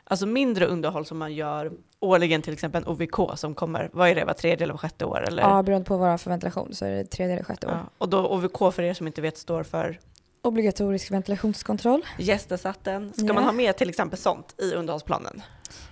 alltså 0.05 0.27
mindre 0.27 0.67
underhåll 0.67 1.07
som 1.07 1.19
man 1.19 1.35
gör 1.35 1.73
årligen, 2.01 2.43
till 2.43 2.53
exempel 2.53 2.83
en 2.83 2.89
OVK 2.89 3.39
som 3.39 3.55
kommer, 3.55 3.91
vad 3.93 4.09
är 4.09 4.15
det, 4.15 4.25
var 4.25 4.33
tredje 4.33 4.65
eller 4.65 4.75
var 4.75 4.79
sjätte 4.79 5.05
år? 5.05 5.25
Eller? 5.29 5.43
Ja, 5.43 5.63
beroende 5.63 5.85
på 5.85 5.97
vår 5.97 6.29
ventilation 6.29 6.75
så 6.75 6.85
är 6.85 6.91
det 6.91 7.05
tredje 7.05 7.35
eller 7.35 7.45
sjätte 7.45 7.67
år. 7.67 7.73
Ja. 7.73 7.91
Och 7.99 8.09
då 8.09 8.29
OVK 8.29 8.75
för 8.75 8.83
er 8.83 8.95
som 8.95 9.07
inte 9.07 9.21
vet 9.21 9.39
står 9.39 9.63
för 9.63 10.01
Obligatorisk 10.43 11.11
ventilationskontroll. 11.11 12.03
gästersatten. 12.19 13.13
Ska 13.13 13.27
Ja. 13.27 13.33
man 13.33 13.45
ha 13.45 13.53
med 13.53 13.77
till 13.77 13.89
exempel 13.89 14.19
sånt 14.19 14.55
i 14.59 14.75
underhållsplanen? 14.75 15.43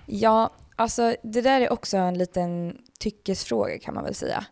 Ja, 0.05 0.49
alltså 0.75 1.15
det 1.23 1.41
där 1.41 1.61
är 1.61 1.73
också 1.73 1.97
en 1.97 2.17
liten 2.17 2.77
tyckesfråga 2.99 3.79
kan 3.79 3.93
man 3.93 4.03
väl 4.03 4.15
säga. 4.15 4.45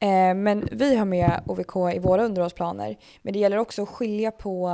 Eh, 0.00 0.34
men 0.34 0.68
vi 0.72 0.96
har 0.96 1.04
med 1.04 1.42
OVK 1.46 1.76
i 1.94 1.98
våra 1.98 2.24
underhållsplaner. 2.24 2.96
Men 3.22 3.32
det 3.32 3.38
gäller 3.38 3.56
också 3.56 3.82
att 3.82 3.88
skilja 3.88 4.30
på 4.30 4.68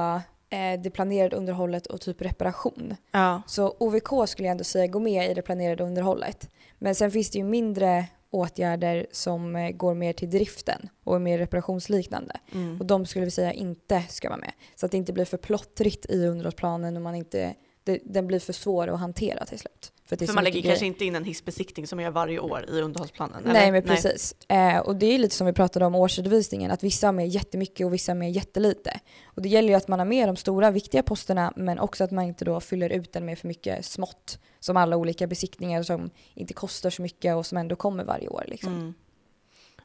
eh, 0.51 0.81
det 0.81 0.91
planerade 0.91 1.37
underhållet 1.37 1.87
och 1.87 2.01
typ 2.01 2.23
reparation. 2.23 2.97
Ja. 3.13 3.43
Så 3.47 3.77
OVK 3.79 4.29
skulle 4.29 4.47
jag 4.49 4.53
ändå 4.53 4.65
säga 4.65 4.87
går 4.87 5.01
med 5.01 5.31
i 5.31 5.35
det 5.35 5.43
planerade 5.43 5.85
underhållet. 5.85 6.49
Men 6.79 6.95
sen 6.95 7.11
finns 7.11 7.31
det 7.31 7.39
ju 7.39 7.45
mindre 7.45 8.05
åtgärder 8.31 9.07
som 9.13 9.57
eh, 9.57 9.71
går 9.71 9.95
mer 9.95 10.13
till 10.13 10.31
driften 10.31 10.89
och 11.05 11.17
är 11.17 11.19
mer 11.19 11.39
reparationsliknande. 11.39 12.37
Mm. 12.53 12.81
Och 12.81 12.87
de 12.87 13.07
skulle 13.07 13.25
vi 13.25 13.31
säga 13.31 13.53
inte 13.53 14.03
ska 14.09 14.29
vara 14.29 14.41
med. 14.41 14.53
Så 14.75 14.87
att 14.87 14.93
det 14.93 14.99
inte 14.99 15.13
blir 15.13 15.25
för 15.25 15.37
plottrigt 15.37 16.07
i 16.11 16.27
underhållsplanen 16.27 16.97
och 16.97 17.03
man 17.03 17.15
inte, 17.15 17.55
det, 17.85 18.01
den 18.05 18.27
blir 18.27 18.41
för 18.41 18.53
svår 18.53 18.89
att 18.89 19.01
hantera 19.01 19.45
till 19.47 19.59
slut. 19.59 19.93
För, 20.11 20.27
För 20.27 20.35
man 20.35 20.45
lägger 20.45 20.61
grejer. 20.61 20.73
kanske 20.73 20.87
inte 20.87 21.05
in 21.05 21.17
en 21.17 21.25
hissbesiktning 21.25 21.87
som 21.87 21.97
man 21.97 22.05
gör 22.05 22.11
varje 22.11 22.39
år 22.39 22.65
i 22.69 22.81
underhållsplanen? 22.81 23.43
eller? 23.43 23.53
Nej 23.53 23.73
men 23.73 23.83
precis. 23.83 24.35
Eh, 24.49 24.79
och 24.79 24.97
det 24.97 25.07
är 25.07 25.19
lite 25.19 25.35
som 25.35 25.47
vi 25.47 25.53
pratade 25.53 25.85
om 25.87 25.95
årsredovisningen, 25.95 26.71
att 26.71 26.83
vissa 26.83 27.07
har 27.07 27.13
med 27.13 27.29
jättemycket 27.29 27.87
och 27.87 27.95
vissa 27.95 28.13
har 28.13 28.17
med 28.17 28.33
jättelite. 28.33 29.01
Och 29.25 29.43
det 29.43 29.49
gäller 29.49 29.69
ju 29.69 29.75
att 29.75 29.89
man 29.89 29.99
har 29.99 30.07
med 30.07 30.29
de 30.29 30.37
stora 30.37 30.71
viktiga 30.71 31.03
posterna 31.03 31.53
men 31.57 31.79
också 31.79 32.05
att 32.05 32.11
man 32.11 32.25
inte 32.25 32.45
då 32.45 32.61
fyller 32.61 32.91
ut 32.91 33.13
den 33.13 33.25
med 33.25 33.39
för 33.39 33.49
mycket 33.49 33.85
smått. 33.85 34.39
Som 34.61 34.77
alla 34.77 34.97
olika 34.97 35.27
besiktningar 35.27 35.83
som 35.83 36.11
inte 36.35 36.55
kostar 36.55 36.91
så 36.91 37.03
mycket 37.03 37.37
och 37.37 37.47
som 37.47 37.59
ändå 37.59 37.77
kommer 37.77 38.05
varje 38.05 38.29
år. 38.29 38.45
Liksom. 38.49 38.75
Mm. 38.75 38.95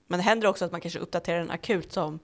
Men 0.08 0.20
det 0.20 0.24
händer 0.24 0.48
också 0.48 0.66
att 0.66 0.72
man 0.72 0.82
kanske 0.82 1.00
uppdaterar 1.00 1.40
den 1.40 1.52
akut 1.52 1.94
som, 1.94 2.20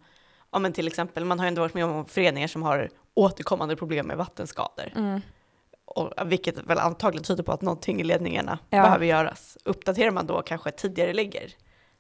ja 0.51 0.59
men 0.59 0.73
till 0.73 0.87
exempel, 0.87 1.25
man 1.25 1.39
har 1.39 1.45
ju 1.45 1.47
ändå 1.47 1.61
varit 1.61 1.73
med 1.73 1.85
om 1.85 2.05
föreningar 2.05 2.47
som 2.47 2.63
har 2.63 2.89
återkommande 3.13 3.75
problem 3.75 4.07
med 4.07 4.17
vattenskador. 4.17 4.93
Mm. 4.95 5.21
Och, 5.85 6.11
vilket 6.25 6.57
väl 6.57 6.77
antagligen 6.79 7.23
tyder 7.23 7.43
på 7.43 7.51
att 7.51 7.61
någonting 7.61 8.01
i 8.01 8.03
ledningarna 8.03 8.59
Ja. 8.69 8.81
behöver 8.83 9.05
göras. 9.05 9.57
Uppdaterar 9.65 10.11
man 10.11 10.27
då 10.27 10.41
kanske 10.41 10.71
tidigare 10.71 11.13
lägger 11.13 11.51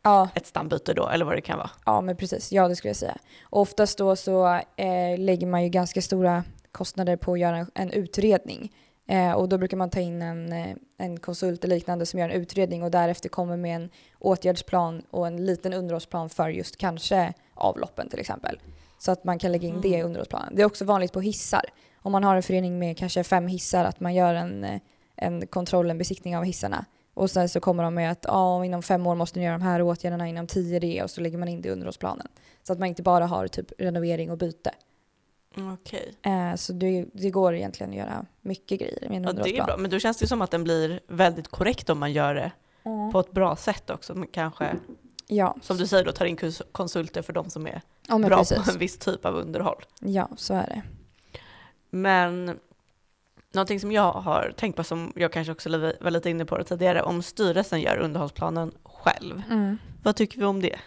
Ja, 0.03 0.29
ett 0.35 0.45
stambyte 0.47 0.93
då, 0.93 1.07
eller 1.07 1.25
vad 1.25 1.35
det 1.37 1.41
kan 1.41 1.57
vara? 1.57 1.69
ja 1.85 2.01
men 2.01 2.17
precis, 2.17 2.51
ja 2.51 2.67
det 2.67 2.75
skulle 2.75 2.89
jag 2.89 2.95
säga. 2.95 3.17
Och 3.43 3.61
oftast 3.61 3.97
då 3.97 4.15
så 4.15 4.47
eh, 4.75 5.17
lägger 5.17 5.47
man 5.47 5.63
ju 5.63 5.69
ganska 5.69 6.01
stora 6.01 6.43
kostnader 6.71 7.15
på 7.17 7.33
att 7.33 7.39
göra 7.39 7.57
en, 7.57 7.71
en 7.75 7.91
utredning. 7.91 8.73
Eh, 9.07 9.31
och 9.31 9.49
då 9.49 9.57
brukar 9.57 9.77
man 9.77 9.89
ta 9.89 9.99
in 9.99 10.21
en, 10.21 10.53
eh, 10.53 10.75
en 10.97 11.19
konsult 11.19 11.63
eller 11.63 11.75
liknande 11.75 12.05
som 12.05 12.19
gör 12.19 12.29
en 12.29 12.41
utredning 12.41 12.83
och 12.83 12.91
därefter 12.91 13.29
kommer 13.29 13.57
med 13.57 13.75
en 13.75 13.89
åtgärdsplan 14.19 15.01
och 15.11 15.27
en 15.27 15.45
liten 15.45 15.73
underhållsplan 15.73 16.29
för 16.29 16.49
just 16.49 16.77
kanske 16.77 17.33
avloppen 17.53 18.09
till 18.09 18.19
exempel. 18.19 18.59
Så 18.99 19.11
att 19.11 19.23
man 19.23 19.39
kan 19.39 19.51
lägga 19.51 19.67
in 19.67 19.81
det 19.81 19.87
i 19.87 19.93
Mm. 19.95 20.05
underhållsplanen. 20.05 20.55
Det 20.55 20.61
är 20.61 20.65
också 20.65 20.85
vanligt 20.85 21.13
på 21.13 21.21
hissar. 21.21 21.65
Om 22.01 22.11
man 22.11 22.23
har 22.23 22.35
en 22.35 22.43
förening 22.43 22.79
med 22.79 22.97
kanske 22.97 23.23
fem 23.23 23.47
hissar 23.47 23.85
att 23.85 23.99
man 23.99 24.13
gör 24.13 24.33
en, 24.33 24.63
eh, 24.63 24.81
en 25.15 25.47
kontroll, 25.47 25.89
en 25.89 25.97
besiktning 25.97 26.37
av 26.37 26.43
hissarna. 26.43 26.85
Och 27.13 27.31
sen 27.31 27.49
så 27.49 27.59
kommer 27.59 27.83
de 27.83 27.93
med 27.93 28.11
att 28.11 28.25
ja, 28.27 28.65
inom 28.65 28.81
fem 28.83 29.07
år 29.07 29.15
måste 29.15 29.39
ni 29.39 29.45
göra 29.45 29.57
de 29.57 29.61
här 29.63 29.81
åtgärderna, 29.81 30.27
inom 30.27 30.47
tio 30.47 30.79
det 30.79 31.03
och 31.03 31.09
så 31.09 31.21
lägger 31.21 31.37
man 31.37 31.47
in 31.47 31.61
det 31.61 31.69
i 31.69 31.71
underhållsplanen. 31.71 32.27
Så 32.63 32.73
att 32.73 32.79
man 32.79 32.87
inte 32.87 33.03
bara 33.03 33.25
har 33.25 33.47
typ 33.47 33.71
renovering 33.77 34.31
och 34.31 34.37
byte. 34.37 34.71
Mm, 35.57 35.73
Okej. 35.73 36.13
Eh, 36.21 36.55
så 36.55 36.73
det, 36.73 37.05
det 37.13 37.29
går 37.29 37.55
egentligen 37.55 37.89
att 37.89 37.97
göra 37.97 38.25
mycket 38.41 38.79
grejer 38.79 39.09
med 39.09 39.17
en 39.17 39.23
Ja, 39.23 39.43
det 39.43 39.57
är 39.57 39.63
bra. 39.65 39.77
Men 39.77 39.91
då 39.91 39.99
känns 39.99 40.17
det 40.17 40.27
som 40.27 40.41
att 40.41 40.51
den 40.51 40.63
blir 40.63 40.99
väldigt 41.07 41.47
korrekt 41.47 41.89
om 41.89 41.99
man 41.99 42.11
gör 42.13 42.35
det 42.35 42.51
Mm. 42.83 43.11
på 43.11 43.19
ett 43.19 43.31
bra 43.31 43.55
sätt 43.55 43.89
också. 43.89 44.15
Men 44.15 44.27
kanske, 44.27 44.75
Ja, 45.27 45.55
som 45.61 45.77
du 45.77 45.87
säger, 45.87 46.05
då 46.05 46.11
tar 46.11 46.25
in 46.25 46.37
kons- 46.37 46.61
konsulter 46.71 47.21
för 47.21 47.33
de 47.33 47.49
som 47.49 47.67
är 47.67 47.81
ja 48.07 48.17
bra 48.19 48.37
precis. 48.37 48.65
på 48.65 48.71
en 48.71 48.77
viss 48.77 48.97
typ 48.97 49.25
av 49.25 49.35
underhåll. 49.35 49.83
Ja, 49.99 50.29
så 50.37 50.53
är 50.53 50.67
det. 50.67 50.81
Men 51.91 52.59
någonting 53.53 53.79
som 53.79 53.91
jag 53.91 54.11
har 54.11 54.53
tänkt 54.57 54.75
på, 54.75 54.83
som 54.83 55.13
jag 55.15 55.31
kanske 55.31 55.51
också 55.51 55.69
var 56.01 56.11
lite 56.11 56.29
inne 56.29 56.45
på 56.45 56.57
det 56.57 56.63
tidigare, 56.63 57.01
om 57.01 57.23
styrelsen 57.23 57.81
gör 57.81 57.97
underhållsplanen 57.97 58.71
själv. 58.83 59.41
Mm. 59.49 59.77
Vad 60.03 60.15
tycker 60.15 60.39
vi 60.39 60.45
om 60.45 60.61
det? 60.61 60.79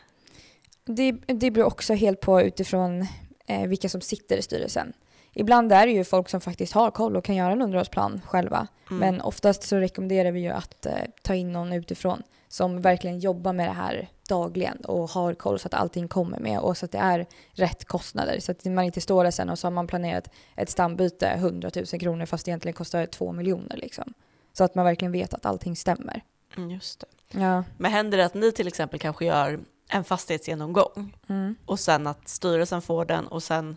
Det, 0.85 1.13
det 1.27 1.51
beror 1.51 1.67
också 1.67 1.95
helt 1.95 2.21
på 2.21 2.43
utifrån 2.43 3.07
eh, 3.47 3.69
vilka 3.69 3.89
som 3.89 4.01
sitter 4.01 4.37
i 4.37 4.43
styrelsen. 4.43 4.93
Ibland 5.33 5.73
är 5.73 5.87
det 5.87 5.93
ju 5.93 6.05
folk 6.05 6.29
som 6.29 6.41
faktiskt 6.41 6.73
har 6.73 6.91
koll 6.91 7.17
och 7.17 7.25
kan 7.25 7.37
göra 7.37 7.53
en 7.53 7.63
underhållsplan 7.63 8.21
själva. 8.27 8.67
Mm. 8.91 9.01
Men 9.01 9.21
oftast 9.21 9.63
så 9.63 9.77
rekommenderar 9.77 10.33
vi 10.33 10.41
ju 10.41 10.51
att 10.51 10.87
eh, 10.87 10.93
ta 11.23 11.35
in 11.35 11.53
någon 11.53 11.73
utifrån 11.73 12.23
som 12.49 12.81
verkligen 12.81 13.19
jobbar 13.19 13.53
med 13.53 13.69
det 13.69 13.73
här 13.73 14.09
dagligen 14.29 14.77
och 14.77 15.11
har 15.11 15.35
koll 15.35 15.59
så 15.59 15.67
att 15.69 15.75
allting 15.75 16.09
kommer 16.09 16.39
med 16.39 16.59
och 16.59 16.77
så 16.77 16.85
att 16.85 16.93
det 16.93 16.99
är 16.99 17.27
rätt 17.53 17.85
kostnader. 17.85 18.41
Så 18.41 18.53
att 18.53 18.65
man 18.65 18.85
inte 18.85 19.01
står 19.01 19.25
där 19.25 19.31
sen 19.31 19.51
och 19.51 19.59
så 19.59 19.67
har 19.67 19.73
man 19.73 19.87
planerat 19.87 20.31
ett 20.57 20.71
stambyte 20.71 21.27
100 21.29 21.71
000 21.77 21.87
kronor 21.87 22.27
fast 22.27 22.45
det 22.45 22.51
egentligen 22.51 22.75
kostar 22.75 23.07
2 23.07 23.33
miljoner 23.33 23.77
liksom. 23.77 24.15
Så 24.53 24.65
att 24.65 24.75
man 24.75 24.85
verkligen 24.85 25.13
vet 25.13 25.35
att 25.35 25.47
allting 25.47 25.77
stämmer. 25.77 26.23
Mm, 26.57 26.71
Just 26.71 27.01
det. 27.01 27.41
Ja. 27.41 27.65
Men 27.79 27.93
händer 27.93 28.19
det 28.19 28.25
att 28.25 28.35
ni 28.35 28.53
till 28.53 28.69
exempel 28.69 28.99
kanske 29.01 29.25
gör 29.25 29.61
en 29.89 30.05
fastighetsgenomgång 30.05 31.17
Mm. 31.29 31.55
och 31.67 31.81
sen 31.81 32.07
att 32.07 32.29
styrelsen 32.29 32.83
får 32.83 33.05
den 33.05 33.27
och 33.27 33.43
sen 33.43 33.77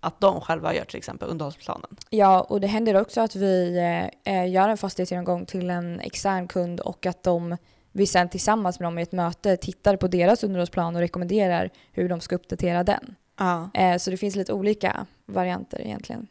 att 0.00 0.20
de 0.20 0.40
själva 0.40 0.74
gör 0.74 0.84
till 0.84 0.96
exempel 0.98 1.28
underhållsplanen? 1.28 1.96
Ja, 2.10 2.40
och 2.40 2.60
det 2.60 2.66
händer 2.66 2.96
också 3.00 3.20
att 3.20 3.34
vi 3.36 3.78
eh, 4.24 4.34
eh, 4.34 4.50
gör 4.50 4.68
en 4.68 4.76
fastighetsgenomgång 4.76 5.46
till 5.46 5.70
en 5.70 6.00
extern 6.00 6.48
kund 6.48 6.80
och 6.80 7.06
att 7.06 7.22
de, 7.22 7.56
vi 7.92 8.06
sen 8.06 8.28
tillsammans 8.28 8.80
med 8.80 8.86
dem 8.86 8.98
i 8.98 9.02
ett 9.02 9.12
möte 9.12 9.56
tittar 9.56 9.96
på 9.96 10.08
deras 10.08 10.44
underhållsplan 10.44 10.94
och 10.94 11.00
rekommenderar 11.00 11.70
hur 11.92 12.08
de 12.08 12.20
ska 12.20 12.34
uppdatera 12.34 12.84
den. 12.84 13.14
Ja. 13.38 13.70
Eh, 13.74 13.96
så 13.98 14.10
det 14.10 14.16
finns 14.16 14.36
lite 14.36 14.52
olika 14.52 15.06
varianter 15.26 15.80
egentligen. 15.80 16.26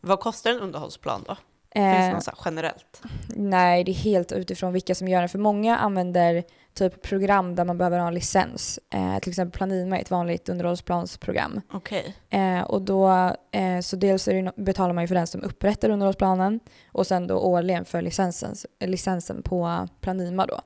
Vad 0.00 0.20
kostar 0.20 0.50
en 0.50 0.60
underhållsplan 0.60 1.24
då? 1.28 1.34
Finns 1.34 1.84
det 1.84 2.06
Eh, 2.06 2.12
något 2.12 2.24
så 2.24 2.32
generellt? 2.44 3.02
nej, 3.28 3.84
det 3.84 3.90
är 3.90 3.94
helt 3.94 4.32
utifrån 4.32 4.72
vilka 4.72 4.94
som 4.94 5.08
gör 5.08 5.20
den. 5.20 5.28
För 5.28 5.38
många 5.38 5.76
använder 5.78 6.44
typ 6.74 7.02
program 7.02 7.54
där 7.54 7.64
man 7.64 7.78
behöver 7.78 7.98
ha 7.98 8.08
en 8.08 8.14
licens. 8.14 8.78
Eh, 8.94 9.18
till 9.18 9.30
exempel 9.30 9.58
Planima 9.58 9.96
är 9.98 10.00
ett 10.02 10.10
vanligt 10.10 10.48
underhållsplansprogram. 10.48 11.60
Okej. 11.72 12.16
Eh, 12.30 12.60
och 12.60 12.82
då, 12.82 13.08
eh, 13.50 13.80
så 13.82 13.96
dels 13.96 14.24
det, 14.24 14.52
betalar 14.56 14.92
man 14.94 15.04
ju 15.04 15.08
för 15.08 15.14
den 15.14 15.26
som 15.26 15.42
upprättar 15.44 15.90
underhållsplanen 15.90 16.60
och 16.92 17.06
sen 17.06 17.26
då 17.26 17.38
årligen 17.38 17.84
för 17.84 18.02
licensen, 18.02 18.54
licensen 18.80 19.42
på 19.42 19.88
Planima 20.00 20.46
då. 20.46 20.60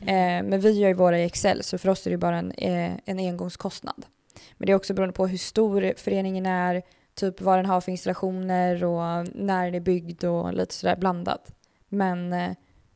Eh, 0.00 0.42
men 0.42 0.60
vi 0.60 0.70
gör 0.70 0.88
ju 0.88 0.94
våra 0.94 1.18
i 1.18 1.24
Excel 1.24 1.62
så 1.62 1.78
för 1.78 1.88
oss 1.88 2.06
är 2.06 2.10
det 2.10 2.16
bara 2.16 2.38
en, 2.38 2.52
eh, 2.52 2.92
en 3.04 3.18
engångskostnad. 3.18 4.06
Men 4.56 4.66
det 4.66 4.72
är 4.72 4.76
också 4.76 4.94
beroende 4.94 5.12
på 5.12 5.26
hur 5.26 5.38
stor 5.38 5.94
föreningen 5.96 6.46
är, 6.46 6.82
typ 7.14 7.40
vad 7.40 7.58
den 7.58 7.66
har 7.66 7.80
för 7.80 7.92
installationer 7.92 8.84
och 8.84 9.28
när 9.34 9.64
den 9.64 9.74
är 9.74 9.80
byggd 9.80 10.24
och 10.24 10.52
lite 10.54 10.74
sådär 10.74 10.96
blandat. 10.96 11.54
Men 11.88 12.32
eh, 12.32 12.50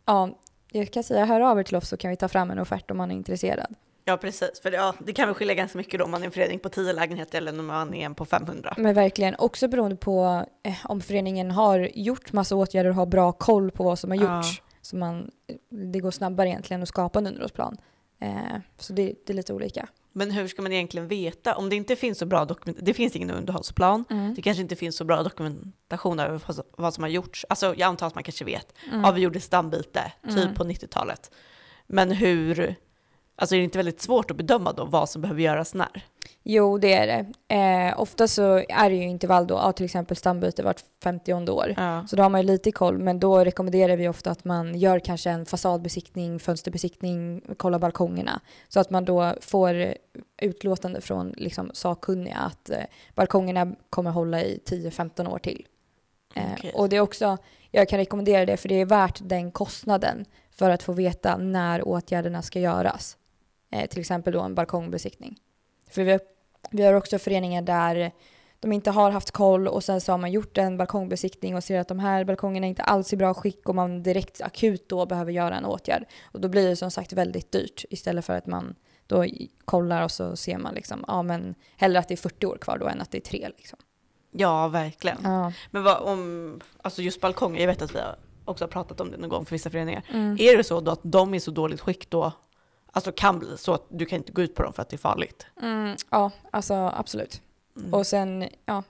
ja, 0.05 0.39
jag 0.71 0.93
kan 0.93 1.03
säga 1.05 1.25
hör 1.25 1.41
av 1.41 1.59
er 1.59 1.63
till 1.63 1.77
oss 1.77 1.89
så 1.89 1.97
kan 1.97 2.11
vi 2.11 2.17
ta 2.17 2.29
fram 2.29 2.51
en 2.51 2.59
offert 2.59 2.91
om 2.91 2.97
man 2.97 3.11
är 3.11 3.15
intresserad. 3.15 3.75
Ja 4.09 4.17
precis, 4.17 4.61
för 4.63 4.71
det, 4.71 4.77
ja, 4.77 4.95
det 4.99 5.13
kan 5.13 5.29
väl 5.29 5.35
skilja 5.35 5.55
ganska 5.55 5.79
mycket 5.79 5.99
då 5.99 6.05
om 6.05 6.11
man 6.11 6.23
är 6.23 6.27
en 6.27 6.33
förening 6.33 6.59
på 6.59 6.69
10 6.69 6.93
lägenheter 6.93 7.39
eller 7.39 7.59
om 7.59 7.67
man 7.67 7.95
är 7.95 8.07
en 8.07 8.15
på 8.15 8.25
500. 8.25 8.75
Men 8.77 8.95
verkligen, 8.95 9.35
också 9.39 9.69
beroende 9.69 9.97
på 9.97 10.47
eh, 10.63 10.75
om 10.85 11.01
föreningen 11.01 11.51
har 11.51 11.91
gjort 11.95 12.33
massa 12.33 12.57
åtgärder 12.57 12.91
och 12.91 12.97
har 12.97 13.07
bra 13.07 13.33
koll 13.33 13.71
på 13.71 13.85
vad 13.85 13.99
som 13.99 14.11
har 14.11 14.17
Ja. 14.17 14.43
Så 14.87 14.97
man, 14.97 15.31
det 15.93 16.01
går 16.01 16.11
snabbare 16.11 16.49
egentligen 16.49 16.83
att 16.83 16.89
skapa 16.89 17.19
en 17.19 17.27
underhållsplan. 17.27 17.77
Eh, 18.21 18.57
så 18.79 18.93
det, 18.93 19.15
det 19.27 19.33
är 19.33 19.35
lite 19.35 19.53
olika. 19.55 19.89
Men 20.13 20.31
hur 20.31 20.49
ska 20.49 20.63
man 20.63 20.73
egentligen 20.73 21.09
veta 21.09 21.57
om 21.57 21.69
det 21.69 21.77
inte 21.77 21.97
finns 21.97 22.19
så 22.19 22.27
bra 22.27 22.45
dokument? 22.45 22.79
Det 22.83 22.95
finns 22.95 23.17
ingen 23.17 23.31
underhållsplan. 23.31 24.05
Det 24.37 24.43
kanske 24.43 24.63
inte 24.63 24.77
finns 24.77 24.97
så 24.97 25.05
bra 25.05 25.23
dokumentation 25.23 26.21
över 26.21 26.41
vad- 26.47 26.67
vad 26.79 26.95
som 26.95 27.03
har 27.05 27.09
gjorts. 27.09 27.47
Alltså 27.49 27.67
jag 27.67 27.83
antar 27.83 28.07
att 28.07 28.15
man 28.15 28.25
kanske 28.25 28.45
vet. 28.45 28.73
Mm. 28.91 29.01
Ja, 29.01 29.11
vi 29.11 29.21
gjorde 29.21 29.41
stambyte, 29.41 30.13
typ 30.23 30.37
Mm. 30.37 30.55
på 30.55 30.65
90-talet. 30.65 31.31
Men 31.87 32.11
hur, 32.11 32.75
alltså 33.37 33.55
är 33.55 33.59
det 33.59 33.65
inte 33.65 33.79
väldigt 33.79 34.01
svårt 34.01 34.31
att 34.31 34.37
bedöma 34.37 34.73
då 34.73 34.85
vad 34.85 35.11
som 35.11 35.23
behöver 35.23 35.41
göras 35.43 35.75
när? 35.75 36.05
Jo, 36.49 36.79
det 36.79 36.93
är 36.93 37.07
det. 37.07 37.55
Eh, 37.55 38.01
ofta 38.01 38.29
så 38.29 38.65
är 38.69 38.91
det 38.91 38.97
ju 38.97 39.03
intervall 39.03 39.47
då, 39.47 39.55
ja, 39.55 39.73
till 39.73 39.85
exempel 39.85 40.17
stambyte 40.17 40.63
vart 40.63 40.85
50 41.03 41.33
år. 41.33 41.75
Ja. 41.77 42.07
Så 42.09 42.17
då 42.17 42.23
har 42.23 42.31
man 42.31 42.41
ju 42.41 42.47
lite 42.47 42.73
koll, 42.73 42.99
men 42.99 43.21
då 43.21 43.45
rekommenderar 43.45 43.97
vi 43.97 44.09
ofta 44.09 44.31
att 44.31 44.45
man 44.45 44.79
gör 44.79 44.99
kanske 44.99 45.31
en 45.31 45.47
fasadbesiktning, 45.47 46.39
fönsterbesiktning, 46.39 47.43
kolla 47.57 47.79
balkongerna. 47.79 48.41
Så 48.69 48.81
att 48.81 48.91
man 48.91 49.05
då 49.05 49.35
får 49.41 49.95
utlåtande 50.43 51.01
från 51.01 51.35
liksom 51.37 51.71
sakkunniga 51.75 52.37
att 52.37 52.71
eh, 52.71 52.85
balkongerna 53.15 53.75
kommer 53.91 54.11
hålla 54.11 54.43
i 54.43 54.61
10-15 54.67 55.29
år 55.29 55.39
till. 55.39 55.67
Eh, 56.35 56.53
Okej. 56.53 56.73
Och 56.75 56.89
det 56.89 56.97
är 56.97 57.01
också, 57.01 57.39
jag 57.71 57.89
kan 57.89 57.99
rekommendera 57.99 58.47
det 58.47 58.57
för 58.57 58.69
det 58.69 58.81
är 58.81 58.87
värt 58.87 59.19
den 59.23 59.51
kostnaden 59.51 60.25
för 60.51 60.71
att 60.71 60.83
få 60.83 60.93
veta 60.93 61.37
när 61.37 61.89
åtgärderna 61.89 62.43
ska 62.43 62.61
göras. 62.61 63.17
Eh, 63.73 63.87
till 63.87 64.01
exempel 64.01 64.33
då 64.33 64.41
en 64.41 64.55
balkongbesiktning. 64.55 65.37
För 65.91 66.03
vi 66.03 66.19
vi 66.71 66.83
har 66.83 66.95
också 66.95 67.19
föreningar 67.19 67.63
där 67.63 68.13
de 68.61 68.73
inte 68.73 68.91
har 68.91 69.11
haft 69.11 69.31
koll 69.31 69.69
och 69.69 69.85
sen 69.85 70.01
så 70.01 70.13
har 70.13 70.19
man 70.19 70.33
gjort 70.33 70.59
en 70.59 70.77
balkongbesiktning 70.77 71.57
och 71.57 71.65
ser 71.65 71.81
att 71.81 71.89
de 71.89 71.99
här 71.99 72.25
balkongerna 72.25 72.67
inte 72.67 72.83
alls 72.83 73.13
är 73.13 73.17
i 73.17 73.19
bra 73.19 73.35
skick 73.35 73.69
och 73.69 73.75
man 73.75 74.03
direkt 74.03 74.41
akut 74.41 74.89
då 74.89 75.07
behöver 75.07 75.33
göra 75.33 75.57
en 75.57 75.65
åtgärd. 75.65 76.05
Och 76.33 76.41
då 76.41 76.49
blir 76.49 76.69
det 76.69 76.77
som 76.77 76.91
sagt 76.91 77.13
väldigt 77.13 77.53
dyrt 77.53 77.85
istället 77.91 78.25
för 78.25 78.37
att 78.37 78.47
man 78.47 78.75
då 79.07 79.27
kollar 79.65 80.03
och 80.03 80.11
så 80.11 80.37
ser 80.37 80.59
man 80.59 80.75
liksom, 80.75 81.05
ja 81.09 81.23
men 81.23 81.55
hellre 81.77 81.99
att 81.99 82.09
det 82.09 82.15
är 82.15 82.17
40 82.17 82.47
år 82.47 82.57
kvar 82.57 82.79
då 82.79 82.89
än 82.89 83.01
att 83.01 83.11
det 83.11 83.19
är 83.19 83.21
tre 83.21 83.49
liksom. 83.57 83.79
ja, 84.33 84.69
verkligen. 84.69 85.19
Ja. 85.23 85.53
Men 85.71 85.83
vad 85.83 85.97
om, 86.03 86.61
alltså 86.83 87.03
just 87.03 87.21
balkonger, 87.21 87.61
jag 87.61 87.67
vet 87.67 87.83
att 87.83 87.95
vi 87.95 87.99
har 87.99 88.17
också 88.45 88.65
har 88.65 88.69
pratat 88.69 89.01
om 89.01 89.11
det 89.11 89.17
någon 89.17 89.31
gång 89.31 89.45
för 89.45 89.53
vissa 89.53 89.71
föreningar. 89.71 90.03
Mm. 90.09 90.37
Är 90.41 90.57
det 90.57 90.65
så 90.65 90.81
då 90.81 90.91
att 90.91 91.01
de 91.03 91.35
är 91.35 91.39
så 91.39 91.51
dåligt 91.51 91.81
skick 91.81 92.11
då, 92.11 92.33
alltså 92.97 93.13
kan 93.13 93.39
bli 93.39 93.59
så 93.59 93.75
att 93.75 93.87
du 93.89 94.07
kan 94.07 94.17
inte 94.17 94.33
gå 94.33 94.43
ut 94.43 94.55
på 94.55 94.63
dem 94.63 94.73
för 94.73 94.83
att 94.83 94.89
det 94.89 94.97
är 94.97 94.99
farligt? 94.99 95.47
Mm, 95.63 95.97
ja, 96.11 96.31
alltså 96.51 96.75
absolut. 96.75 97.43
Mm. 97.77 97.95
Och 97.95 98.07
sen, 98.07 98.49
ja, 98.67 98.83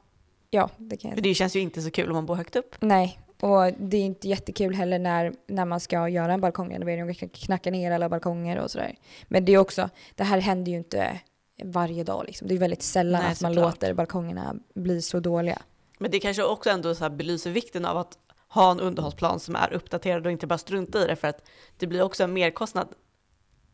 ja 0.50 0.70
det 0.76 0.96
kan 0.96 1.10
För 1.10 1.16
jag 1.16 1.22
det 1.22 1.34
känns 1.34 1.56
ju 1.56 1.60
inte 1.60 1.82
så 1.82 1.90
kul 1.90 2.08
om 2.08 2.14
man 2.14 2.26
bor 2.26 2.34
högt 2.34 2.56
upp. 2.56 2.76
Nej, 2.80 3.20
och 3.40 3.72
det 3.78 3.96
är 3.96 4.04
inte 4.04 4.28
jättekul 4.28 4.75
heller 4.75 4.98
när, 4.98 5.32
när 5.46 5.64
man 5.64 5.80
ska 5.80 6.08
göra 6.08 6.34
en 6.34 6.40
balkongrenovering 6.40 7.10
och 7.10 7.32
knacka 7.32 7.70
ner 7.70 7.92
alla 7.92 8.08
balkonger 8.08 8.58
och 8.58 8.70
sådär. 8.70 8.96
Men 9.28 9.44
det 9.44 9.52
är 9.52 9.58
också, 9.58 9.90
det 10.14 10.25
här 10.25 10.38
händer 10.38 10.72
ju 10.72 10.78
inte 10.78 11.20
varje 11.64 12.04
dag 12.04 12.25
liksom. 12.26 12.48
Det 12.48 12.54
är 12.54 12.58
väldigt 12.58 12.82
sällan 12.82 13.22
Nej, 13.22 13.32
att 13.32 13.40
man 13.40 13.54
såklart. 13.54 13.72
låter 13.72 13.94
balkongerna 13.94 14.54
bli 14.75 15.02
så 15.02 15.20
dåliga. 15.20 15.62
Men 15.98 16.10
det 16.10 16.18
kanske 16.18 16.44
också 16.44 16.70
ändå 16.70 16.94
så 16.94 17.04
här 17.04 17.10
belyser 17.10 17.50
vikten 17.50 17.84
av 17.84 17.96
att 17.96 18.18
ha 18.48 18.70
en 18.70 18.80
underhållsplan 18.80 19.40
som 19.40 19.56
är 19.56 19.72
uppdaterad 19.72 20.26
och 20.26 20.32
inte 20.32 20.46
bara 20.46 20.58
strunta 20.58 21.04
i 21.04 21.06
det 21.06 21.16
för 21.16 21.28
att 21.28 21.48
det 21.76 21.86
blir 21.86 22.02
också 22.02 22.25
en 22.25 22.32
merkostnad 22.32 22.88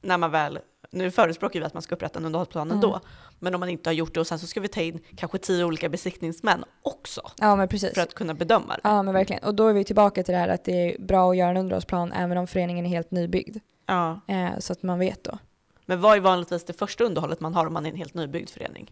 när 0.02 0.18
man 0.18 0.30
väl, 0.30 0.58
nu 0.90 1.10
förespråkar 1.10 1.60
vi 1.60 1.66
att 1.66 1.74
man 1.74 1.82
ska 1.82 1.94
upprätta 1.94 2.18
en 2.18 2.24
underhållsplan 2.24 2.66
Mm. 2.70 2.74
ändå, 2.76 3.00
men 3.38 3.54
om 3.54 3.60
man 3.60 3.68
inte 3.68 3.88
har 3.90 3.94
gjort 3.94 4.14
det 4.14 4.20
och 4.20 4.26
sen 4.26 4.38
så 4.38 4.46
ska 4.46 4.60
vi 4.60 4.68
ta 4.68 4.80
in 4.80 5.00
kanske 5.16 5.38
tio 5.38 5.64
olika 5.64 5.88
besiktningsmän 5.88 6.64
också 6.82 7.20
Ja 7.38 7.56
men 7.56 7.68
precis. 7.68 7.94
för 7.94 8.00
att 8.02 8.14
kunna 8.14 8.34
bedöma 8.34 8.74
det. 8.74 8.80
Ja 8.84 9.02
men 9.02 9.14
verkligen. 9.14 9.44
Och 9.44 9.54
då 9.54 9.66
är 9.68 9.72
vi 9.72 9.84
tillbaka 9.84 10.22
till 10.22 10.32
det 10.32 10.38
här 10.38 10.48
att 10.48 10.64
det 10.64 10.72
är 10.94 10.98
bra 11.02 11.30
att 11.30 11.36
göra 11.36 11.50
en 11.50 11.56
underhållsplan 11.56 12.12
även 12.12 12.38
om 12.38 12.46
föreningen 12.46 12.86
är 12.86 12.90
helt 12.90 13.10
nybyggd. 13.10 13.56
Ja. 13.86 14.20
Eh, 14.28 14.58
så 14.58 14.72
att 14.72 14.82
man 14.82 14.98
vet 14.98 15.24
då. 15.24 15.38
Men 15.86 16.00
vad 16.00 16.16
är 16.16 16.20
vanligtvis 16.20 16.64
det 16.64 16.72
första 16.72 17.04
underhållet 17.04 17.40
man 17.40 17.54
har 17.54 17.66
om 17.66 17.72
man 17.72 17.86
är 17.86 17.90
en 17.90 17.96
helt 17.96 18.14
nybyggd 18.14 18.50
förening? 18.50 18.90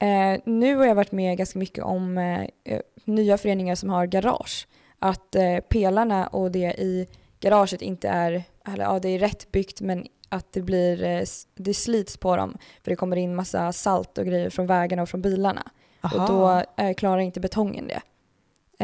Eh, 0.00 0.40
nu 0.44 0.76
har 0.76 0.86
jag 0.86 0.94
varit 0.94 1.12
med 1.12 1.38
ganska 1.38 1.58
mycket 1.58 1.84
om 1.84 2.18
eh, 2.18 2.40
eh, 2.64 2.80
nya 3.04 3.38
föreningar 3.38 3.74
som 3.74 3.90
har 3.90 4.06
garage. 4.06 4.66
Att 4.98 5.34
eh, 5.34 5.58
pelarna 5.68 6.26
och 6.26 6.50
det 6.50 6.58
i 6.78 7.08
garaget 7.40 7.82
inte 7.82 8.08
är, 8.08 8.42
eller 8.68 8.84
ja 8.84 8.98
det 8.98 9.08
är 9.08 9.18
rätt 9.18 9.52
byggt 9.52 9.80
men 9.80 10.06
att 10.28 10.52
det 10.52 10.62
blir, 10.62 11.02
eh, 11.02 11.22
det 11.54 11.74
slits 11.74 12.16
på 12.16 12.36
dem 12.36 12.58
för 12.82 12.90
det 12.90 12.96
kommer 12.96 13.16
in 13.16 13.34
massa 13.34 13.72
salt 13.72 14.18
och 14.18 14.26
grejer 14.26 14.50
från 14.50 14.66
vägarna 14.66 15.02
och 15.02 15.08
från 15.08 15.22
bilarna. 15.22 15.62
Och 16.00 16.26
då 16.28 16.64
eh, 16.76 16.94
klarar 16.94 17.18
inte 17.18 17.40
betongen 17.40 17.88
det. 17.88 18.02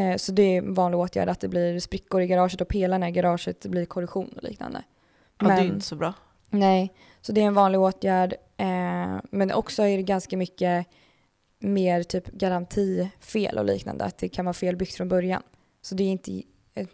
Eh, 0.00 0.16
så 0.16 0.32
det 0.32 0.42
är 0.42 0.58
en 0.58 0.74
vanlig 0.74 1.00
åtgärd 1.00 1.28
att 1.28 1.40
det 1.40 1.48
blir 1.48 1.80
sprickor 1.80 2.20
i 2.20 2.26
garaget 2.26 2.60
och 2.60 2.68
pelarna 2.68 3.08
i 3.08 3.12
garaget 3.12 3.66
blir 3.66 3.86
korrosion 3.86 4.34
och 4.36 4.42
liknande. 4.42 4.82
ja, 5.40 5.46
det 5.46 5.52
är 5.52 5.64
inte 5.64 5.86
så 5.86 5.96
bra. 5.96 6.14
Nej, 6.50 6.92
så 7.20 7.32
det 7.32 7.40
är 7.40 7.46
en 7.46 7.54
vanlig 7.54 7.80
åtgärd. 7.80 8.34
Men 9.30 9.52
också 9.52 9.82
är 9.82 9.96
det 9.96 10.02
ganska 10.02 10.36
mycket 10.36 10.86
mer 11.58 12.02
typ 12.02 12.26
garantifel 12.26 13.58
och 13.58 13.64
liknande, 13.64 14.04
att 14.04 14.18
det 14.18 14.28
kan 14.28 14.44
vara 14.44 14.54
felbyggt 14.54 14.94
från 14.94 15.08
början. 15.08 15.42
Så 15.82 15.94
det 15.94 16.04
är, 16.04 16.08
inte, 16.08 16.42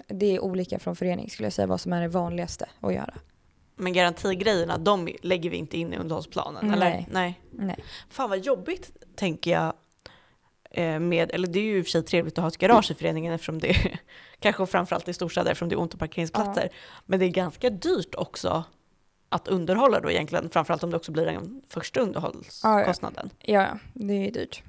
det 0.06 0.36
är 0.36 0.40
olika 0.40 0.78
från 0.78 0.96
förening 0.96 1.30
skulle 1.30 1.46
jag 1.46 1.52
säga 1.52 1.66
vad 1.66 1.80
som 1.80 1.92
är 1.92 2.00
det 2.00 2.08
vanligaste 2.08 2.68
att 2.80 2.94
göra. 2.94 3.14
Men 3.80 3.92
garantigrejerna, 3.92 4.78
de 4.78 5.08
lägger 5.22 5.50
vi 5.50 5.56
inte 5.56 5.78
in 5.78 5.92
i 5.92 5.96
underhållsplanen, 5.96 6.66
Nej. 6.66 6.74
eller? 6.76 7.06
Nej. 7.10 7.40
Nej. 7.50 7.84
Fan 8.08 8.30
vad 8.30 8.38
jobbigt, 8.38 8.90
tänker 9.16 9.50
jag. 9.50 9.72
eh, 10.70 10.98
Med, 11.00 11.30
eller 11.30 11.48
det 11.48 11.58
är 11.58 11.64
ju 11.64 11.78
i 11.78 11.80
och 11.80 11.84
för 11.86 11.90
sig 11.90 12.02
trevligt 12.02 12.38
att 12.38 12.42
ha 12.42 12.48
ett 12.48 12.58
garage 12.58 12.90
i 12.90 12.94
föreningen 12.94 13.32
eftersom 13.32 13.58
det 13.58 13.70
är, 13.70 14.00
kanske 14.40 14.66
framförallt 14.66 15.08
i 15.08 15.12
storstäder 15.12 15.50
eftersom 15.50 15.68
det 15.68 15.74
är 15.74 15.80
ont 15.80 15.92
om 15.94 15.98
parkeringsplatser. 15.98 16.68
Men 17.06 17.18
det 17.18 17.24
är 17.24 17.28
ganska 17.30 17.70
dyrt 17.70 18.14
också 18.14 18.64
att 19.28 19.48
underhålla 19.48 20.00
då 20.00 20.10
egentligen, 20.10 20.50
framförallt 20.50 20.82
om 20.84 20.90
det 20.90 20.96
också 20.96 21.12
blir 21.12 21.26
den 21.26 21.62
första 21.68 22.00
underhållskostnaden. 22.00 23.30
Ja, 23.38 23.62
ja, 23.62 23.78
det 23.94 24.14
är 24.28 24.30
dyrt. 24.32 24.62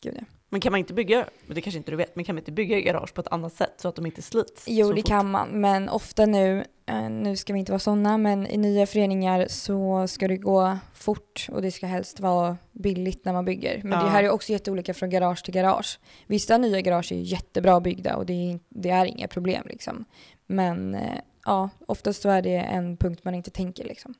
Gud 0.00 0.14
ja. 0.18 0.24
Men 0.52 0.60
kan 0.60 0.72
man 0.72 0.78
inte 0.78 0.94
bygga, 0.94 1.26
men 1.46 1.54
det 1.54 1.60
kanske 1.60 1.78
inte 1.78 1.90
du 1.90 1.96
vet, 1.96 2.16
men 2.16 2.24
kan 2.24 2.34
man 2.34 2.40
inte 2.40 2.52
bygga 2.52 2.80
garage 2.80 3.14
på 3.14 3.20
ett 3.20 3.28
annat 3.30 3.52
sätt 3.52 3.72
så 3.76 3.88
att 3.88 3.96
de 3.96 4.06
inte 4.06 4.22
slits? 4.22 4.64
Jo, 4.68 4.88
det 4.92 5.00
fort? 5.00 5.08
kan 5.08 5.30
man, 5.30 5.48
men 5.48 5.88
ofta 5.88 6.26
nu, 6.26 6.64
eh, 6.86 7.10
nu 7.10 7.36
ska 7.36 7.52
vi 7.52 7.58
inte 7.58 7.72
vara 7.72 7.78
sådana, 7.78 8.18
men 8.18 8.46
i 8.46 8.56
nya 8.56 8.86
föreningar 8.86 9.46
så 9.48 10.06
ska 10.08 10.28
det 10.28 10.36
gå 10.36 10.78
fort 10.94 11.46
och 11.52 11.62
det 11.62 11.70
ska 11.70 11.86
helst 11.86 12.20
vara 12.20 12.56
billigt 12.72 13.24
när 13.24 13.32
man 13.32 13.44
bygger. 13.44 13.80
Men 13.82 13.92
Ja. 13.92 14.04
det 14.04 14.10
här 14.10 14.24
är 14.24 14.30
också 14.30 14.52
jätteolika 14.52 14.94
från 14.94 15.10
garage 15.10 15.44
till 15.44 15.54
garage. 15.54 15.98
Vissa 16.26 16.58
nya 16.58 16.80
garage 16.80 17.12
är 17.12 17.16
jättebra 17.16 17.80
byggda 17.80 18.16
och 18.16 18.26
det 18.26 18.32
är, 18.50 18.58
det 18.68 18.90
är 18.90 19.04
inga 19.06 19.28
problem 19.28 19.62
liksom. 19.66 20.04
Men 20.46 20.94
eh, 20.94 21.18
ja, 21.44 21.70
oftast 21.86 22.22
så 22.22 22.28
är 22.28 22.42
det 22.42 22.56
en 22.56 22.96
punkt 22.96 23.20
man 23.24 23.34
inte 23.34 23.50
tänker 23.50 23.84
liksom. 23.84 24.14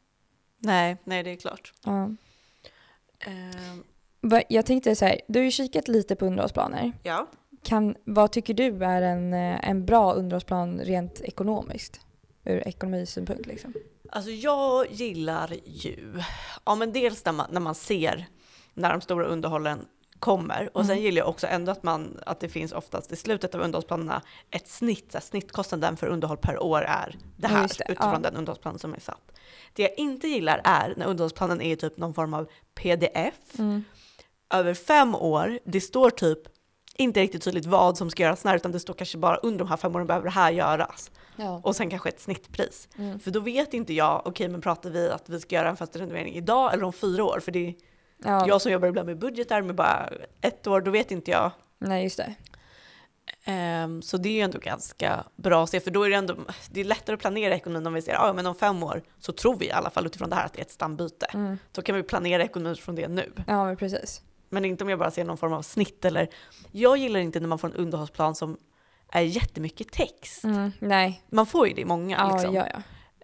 Nej, 0.59 0.97
nej 1.05 1.23
det 1.23 1.31
är 1.31 1.37
klart. 1.37 1.73
Ja. 1.85 1.91
Va- 1.91 2.17
Jag 4.49 4.67
tänkte 4.67 4.97
så 4.97 5.05
här, 5.05 5.21
du 5.29 5.39
har 5.39 5.45
ju 5.45 5.51
kikat 5.51 5.89
lite 5.89 6.17
på 6.17 6.27
underhållsplaner. 6.27 6.93
ja. 7.03 7.27
Kan, 7.65 7.95
vad 8.05 8.33
tycker 8.33 8.55
du 8.55 8.85
är 8.85 9.03
en, 9.03 9.35
eh, 9.35 9.69
en 9.69 9.87
bra 9.87 10.13
underhållsplan 10.13 10.81
rent 10.81 11.21
ekonomiskt? 11.21 12.01
Ur 12.45 12.69
ekonomisynpunkt 12.69 13.47
liksom. 13.47 13.75
Alltså 14.11 14.31
jag 14.31 14.91
gillar 14.91 15.55
ju, 15.65 16.23
ja 16.65 16.75
men 16.75 16.93
dels 16.93 17.25
när 17.25 17.33
man, 17.33 17.47
när 17.51 17.61
man 17.61 17.75
ser 17.75 18.27
när 18.75 18.91
de 18.91 19.01
stora 19.01 19.27
underhållen 19.27 19.79
kommer 20.19 20.71
och 20.77 20.87
sen 20.87 20.93
Mm. 20.93 21.05
gillar 21.05 21.19
jag 21.19 21.29
också 21.29 21.47
ändå 21.47 21.73
att, 21.73 21.83
man, 21.83 22.19
att 22.27 22.41
det 22.41 22.49
finns 22.49 22.73
oftast 22.73 23.13
i 23.13 23.17
slutet 23.17 23.55
av 23.55 23.61
underhållsplanerna 23.61 24.23
ett 24.51 24.69
snitt, 24.69 25.13
så 25.13 25.21
snittkostnaden 25.21 25.97
för 25.97 26.07
underhåll 26.07 26.37
per 26.37 26.63
år 26.63 26.83
är 26.83 27.17
det 27.37 27.49
här 27.49 27.69
det, 27.79 27.93
utifrån 27.93 28.13
ja. 28.13 28.19
den 28.19 28.37
underhållsplan 28.37 28.79
som 28.79 28.95
är 28.95 29.01
satt. 29.01 29.33
Det 29.73 29.83
jag 29.83 29.99
inte 29.99 30.29
gillar 30.29 30.61
är 30.65 30.95
när 30.97 31.07
underhållsplanen 31.07 31.61
är 31.61 31.77
typ 31.77 31.97
någon 31.97 32.15
form 32.15 32.35
av 32.35 32.49
pdf 32.75 33.59
Mm. 33.59 33.85
Över 34.53 34.75
fem 34.75 35.15
år, 35.15 35.59
det 35.65 35.81
står 35.81 36.11
typ 36.11 36.39
inte 36.97 37.21
riktigt 37.21 37.43
tydligt 37.43 37.67
vad 37.67 37.99
som 37.99 38.11
ska 38.11 38.23
göras 38.23 38.45
när 38.45 38.57
utan 38.57 38.73
det 38.73 38.81
står 38.81 38.95
kanske 38.95 39.19
bara 39.19 39.37
under 39.37 39.59
de 39.59 39.69
här 39.69 39.77
fem 39.77 39.97
åren 39.97 40.07
behöver 40.07 40.25
det 40.25 40.31
här 40.31 40.53
göras 40.53 41.11
Ja. 41.37 41.61
och 41.65 41.77
sen 41.77 41.91
kanske 41.91 42.09
ett 42.09 42.21
snittpris. 42.21 42.89
Mm. 42.99 43.19
För 43.21 43.31
då 43.31 43.41
vet 43.41 43.75
inte 43.75 43.95
jag, 43.95 44.23
okej 44.25 44.49
men 44.49 44.61
pratar 44.61 44.91
vi 44.91 45.11
att 45.11 45.29
vi 45.29 45.41
ska 45.41 45.55
göra 45.57 45.69
en 45.69 45.77
fast 45.77 45.97
renovering 45.97 46.35
idag 46.35 46.73
eller 46.75 46.85
om 46.85 46.93
fyra 46.93 47.25
år? 47.25 47.41
För 47.41 47.53
det 47.53 47.69
är 47.69 47.75
Ja. 48.25 48.47
jag 48.49 48.63
som 48.63 48.73
jobbar 48.73 48.89
ibland 48.89 49.07
med 49.07 49.19
budgetar 49.19 49.63
med 49.63 49.75
bara 49.75 50.09
ett 50.41 50.67
år, 50.67 50.81
då 50.81 50.91
vet 50.91 51.11
inte 51.11 51.31
jag. 51.31 51.51
Nej, 51.79 52.03
just 52.05 52.17
det. 52.17 52.35
Ehm, 53.45 54.03
så 54.03 54.17
det 54.17 54.29
är 54.29 54.33
ju 54.33 54.41
ändå 54.41 54.59
ganska 54.59 55.25
bra 55.37 55.63
att 55.65 55.71
se, 55.71 55.81
för 55.81 55.91
då 55.91 56.03
är 56.03 56.11
det 56.11 56.17
ändå, 56.17 56.37
det 56.71 56.81
är 56.81 56.85
lättare 56.85 57.15
att 57.15 57.21
planera 57.21 57.55
ekonomin 57.55 57.87
om 57.87 57.95
vi 57.95 58.03
ser, 58.03 58.13
ja 58.13 58.33
men 58.33 58.47
om 58.47 58.55
fem 58.55 58.83
år 58.83 59.03
så 59.19 59.33
tror 59.33 59.57
vi 59.59 59.67
i 59.67 59.71
alla 59.73 59.91
fall 59.91 60.07
utifrån 60.07 60.31
det 60.31 60.37
här 60.37 60.47
att 60.47 60.53
det 60.53 60.61
är 60.61 60.65
ett 60.65 60.71
stambyte. 60.71 61.27
Mm. 61.35 61.59
Så 61.77 61.83
kan 61.83 61.95
vi 61.97 62.03
planera 62.03 62.43
ekonomin 62.45 62.77
från 62.77 62.95
det 62.95 63.09
nu. 63.09 63.33
Ja, 63.47 63.65
men 63.65 63.77
precis. 63.77 64.23
Men 64.53 64.65
inte 64.65 64.85
om 64.85 64.91
jag 64.91 64.99
bara 64.99 65.11
ser 65.11 65.25
någon 65.25 65.37
form 65.37 65.53
av 65.53 65.63
snitt 65.63 66.05
eller, 66.05 66.29
jag 66.71 66.97
gillar 66.97 67.21
inte 67.21 67.41
när 67.41 67.49
man 67.49 67.59
får 67.59 67.69
en 67.69 67.75
underhållsplan 67.75 68.35
som 68.35 68.57
är 69.13 69.21
jättemycket 69.21 69.93
text. 69.93 70.45
Mm. 70.45 70.73
Nej. 70.79 71.23
Man 71.31 71.47
får 71.47 71.69
ju 71.69 71.75
det 71.75 71.81
i 71.81 71.85
många 71.85 72.17
Ja, 72.17 72.33
liksom. 72.33 72.55
ja, 72.55 72.67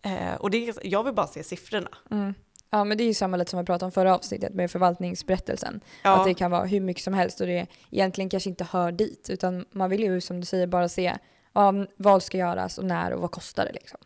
ja. 0.03 0.11
Eh, 0.11 0.35
och 0.35 0.50
det 0.50 0.72
jag 0.83 1.05
vill 1.05 1.14
bara 1.14 1.26
se 1.26 1.42
siffrorna. 1.44 1.88
Mm. 2.11 2.35
Ja, 2.70 2.85
men 2.85 2.98
det 2.98 3.05
är 3.05 3.07
ju 3.07 3.14
samma 3.14 3.37
lite 3.37 3.50
som 3.50 3.61
vi 3.61 3.66
pratade 3.66 3.85
om 3.85 3.92
förra 3.92 4.14
avsnittet 4.14 4.55
med 4.55 4.70
förvaltningsberättelsen. 4.70 5.81
Ja. 6.03 6.16
Att 6.16 6.24
det 6.24 6.35
kan 6.35 6.50
vara 6.50 6.64
hur 6.64 6.81
mycket 6.81 7.03
som 7.03 7.14
helst 7.14 7.40
och 7.40 7.46
det 7.46 7.66
egentligen 7.90 8.31
kanske 8.31 8.50
inte 8.50 8.64
hör 8.64 8.92
dit. 8.92 9.31
Utan 9.31 9.64
man 9.70 9.90
vill 9.90 10.03
ju 10.03 10.20
som 10.20 10.40
du 10.40 10.46
säger 10.46 10.66
bara 10.66 10.88
se 10.88 11.16
ja, 11.53 11.72
vad 11.96 12.22
ska 12.22 12.38
göras 12.38 12.79
och 12.79 12.85
när 12.85 13.12
och 13.12 13.20
vad 13.20 13.31
kostar 13.31 13.64
det 13.64 13.72
liksom. 13.72 13.98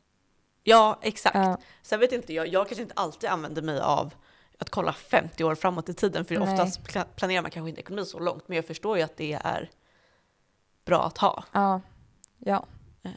Ja, 0.63 0.99
exakt. 1.03 1.37
Ja, 1.37 1.57
Sen 1.83 2.01
vet 2.01 2.13
inte 2.13 2.35
jag, 2.35 2.49
jag 2.49 2.69
kanske 2.69 2.83
inte 2.83 2.95
alltid 2.97 3.31
använder 3.31 3.63
mig 3.63 3.81
av 3.81 4.15
att 4.59 4.71
kolla 4.71 4.93
50 4.93 5.45
år 5.45 5.55
framåt 5.55 5.89
i 5.89 5.95
tiden, 5.95 6.25
för 6.25 6.39
Nej. 6.39 6.53
oftast 6.53 6.81
pla- 6.81 7.07
planerar 7.17 7.43
man 7.43 7.51
kanske 7.51 7.69
inte 7.69 7.81
ekonomi 7.81 8.05
så 8.07 8.19
långt, 8.19 8.49
men 8.49 8.57
jag 8.57 8.67
förstår 8.67 8.97
ju 8.97 9.03
att 9.03 9.17
det 9.17 9.33
är 9.45 9.71
bra 10.85 11.03
att 11.05 11.19
ha. 11.19 11.45
ja, 11.53 11.81
ja. 12.39 12.67
Eh, 13.03 13.11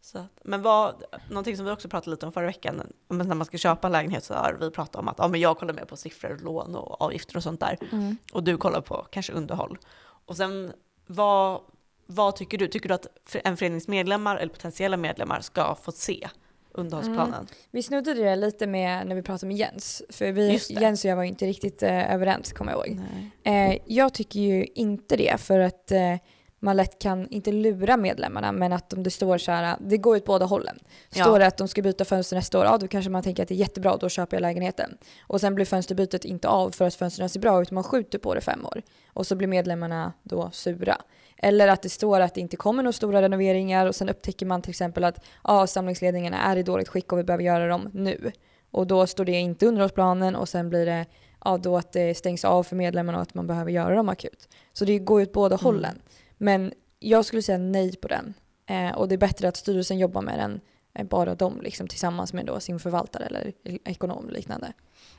Så 0.00 0.26
men 0.42 0.62
vad, 0.62 1.02
någonting 1.30 1.56
som 1.56 1.66
vi 1.66 1.72
också 1.72 1.88
pratade 1.88 2.10
lite 2.10 2.26
om 2.26 2.32
förra 2.32 2.46
veckan, 2.46 2.92
när 3.08 3.34
man 3.34 3.44
ska 3.46 3.58
köpa 3.58 3.86
en 3.88 3.92
lägenhet 3.92 4.24
så 4.24 4.34
har 4.34 4.52
vi 4.60 4.70
pratat 4.70 4.96
om 4.96 5.08
att 5.08 5.18
ja, 5.18 5.28
men 5.28 5.40
jag 5.40 5.58
kollar 5.58 5.74
mer 5.74 5.84
på 5.84 5.96
siffror, 5.96 6.38
lån 6.42 6.74
och 6.76 7.02
avgifter 7.02 7.36
och 7.36 7.42
sånt 7.42 7.60
där. 7.60 7.78
Mm. 7.92 8.16
Och 8.32 8.42
du 8.44 8.56
kollar 8.56 8.80
på 8.80 9.06
kanske 9.10 9.32
underhåll. 9.32 9.78
Och 9.98 10.36
sen, 10.36 10.72
vad, 11.06 11.60
vad 12.06 12.36
tycker 12.36 12.58
du? 12.58 12.68
Tycker 12.68 12.88
du 12.88 12.94
att 12.94 13.06
en 13.32 13.56
förenings 13.56 13.88
medlemmar 13.88 14.36
eller 14.36 14.52
potentiella 14.52 14.96
medlemmar 14.96 15.40
ska 15.40 15.74
få 15.74 15.92
se 15.92 16.28
underhållsplanen? 16.76 17.46
Vi 17.70 17.82
snuddade 17.82 18.22
det 18.22 18.36
lite 18.36 18.66
med 18.66 19.06
när 19.06 19.14
vi 19.14 19.22
pratade 19.22 19.46
med 19.46 19.56
Jens. 19.56 20.02
För 20.08 20.32
vi. 20.32 20.60
Jens 20.68 21.04
och 21.04 21.10
jag 21.10 21.16
var 21.16 21.24
inte 21.24 21.46
riktigt 21.46 21.82
eh, 21.82 22.14
överens 22.14 22.52
kommer 22.52 22.72
jag 22.72 22.86
ihåg. 22.86 23.00
Eh, 23.42 23.78
jag 23.86 24.14
tycker 24.14 24.40
ju 24.40 24.66
inte 24.74 25.16
det 25.16 25.40
för 25.40 25.58
att 25.58 25.90
eh, 25.90 26.16
man 26.58 26.76
lätt 26.76 26.98
kan, 26.98 27.28
inte 27.28 27.52
lura 27.52 27.96
medlemmarna, 27.96 28.52
men 28.52 28.72
att 28.72 28.92
om 28.92 29.02
det 29.02 29.10
står 29.10 29.38
så 29.38 29.52
här, 29.52 29.76
det 29.80 29.96
går 29.96 30.16
ut 30.16 30.24
båda 30.24 30.46
hållen. 30.46 30.78
Ja. 31.14 31.24
Står 31.24 31.38
det 31.38 31.46
att 31.46 31.56
de 31.56 31.68
ska 31.68 31.82
byta 31.82 32.04
fönster 32.04 32.36
nästa 32.36 32.58
år, 32.58 32.64
ja 32.64 32.78
då 32.78 32.88
kanske 32.88 33.10
man 33.10 33.22
tänker 33.22 33.42
att 33.42 33.48
det 33.48 33.54
är 33.54 33.56
jättebra, 33.56 33.96
då 33.96 34.08
köper 34.08 34.36
jag 34.36 34.42
lägenheten. 34.42 34.96
Och 35.20 35.40
sen 35.40 35.54
blir 35.54 35.64
fönsterbytet 35.64 36.24
inte 36.24 36.48
av 36.48 36.70
för 36.70 36.84
att 36.84 36.94
fönstren 36.94 37.28
ser 37.28 37.40
bra 37.40 37.62
ut, 37.62 37.70
man 37.70 37.84
skjuter 37.84 38.18
på 38.18 38.34
det 38.34 38.40
fem 38.40 38.66
år. 38.66 38.82
Och 39.12 39.26
så 39.26 39.36
blir 39.36 39.48
medlemmarna 39.48 40.12
då 40.22 40.50
sura. 40.52 40.96
Eller 41.38 41.68
att 41.68 41.82
det 41.82 41.88
står 41.88 42.20
att 42.20 42.34
det 42.34 42.40
inte 42.40 42.56
kommer 42.56 42.82
några 42.82 42.92
stora 42.92 43.22
renoveringar 43.22 43.86
och 43.86 43.94
sen 43.94 44.08
upptäcker 44.08 44.46
man 44.46 44.62
till 44.62 44.70
exempel 44.70 45.04
att 45.04 45.24
ja, 45.44 45.66
samlingsledningarna 45.66 46.38
är 46.38 46.56
i 46.56 46.62
dåligt 46.62 46.88
skick 46.88 47.12
och 47.12 47.18
vi 47.18 47.24
behöver 47.24 47.44
göra 47.44 47.68
dem 47.68 47.90
nu. 47.92 48.32
Och 48.70 48.86
då 48.86 49.06
står 49.06 49.24
det 49.24 49.32
inte 49.32 49.66
underhållsplanen 49.66 50.36
och 50.36 50.48
sen 50.48 50.68
blir 50.68 50.86
det 50.86 51.06
ja, 51.44 51.58
då 51.58 51.76
att 51.76 51.92
det 51.92 52.14
stängs 52.14 52.44
av 52.44 52.62
för 52.62 52.76
medlemmarna 52.76 53.18
och 53.18 53.22
att 53.22 53.34
man 53.34 53.46
behöver 53.46 53.70
göra 53.70 53.94
dem 53.94 54.08
akut. 54.08 54.48
Så 54.72 54.84
det 54.84 54.98
går 54.98 55.22
ut 55.22 55.32
båda 55.32 55.54
Mm. 55.54 55.64
hållen. 55.64 55.98
Men 56.36 56.72
jag 56.98 57.24
skulle 57.24 57.42
säga 57.42 57.58
nej 57.58 57.96
på 57.96 58.08
den. 58.08 58.34
Eh, 58.66 58.96
och 58.98 59.08
det 59.08 59.14
är 59.14 59.18
bättre 59.18 59.48
att 59.48 59.56
styrelsen 59.56 59.98
jobbar 59.98 60.22
med 60.22 60.38
den 60.38 60.60
än 60.94 61.06
bara 61.06 61.34
de 61.34 61.60
liksom, 61.60 61.88
tillsammans 61.88 62.32
med 62.32 62.46
då 62.46 62.60
sin 62.60 62.78
förvaltare 62.80 63.24
eller 63.26 63.52
ekonom 63.84 64.24
och 64.24 64.32
liknande. 64.32 64.72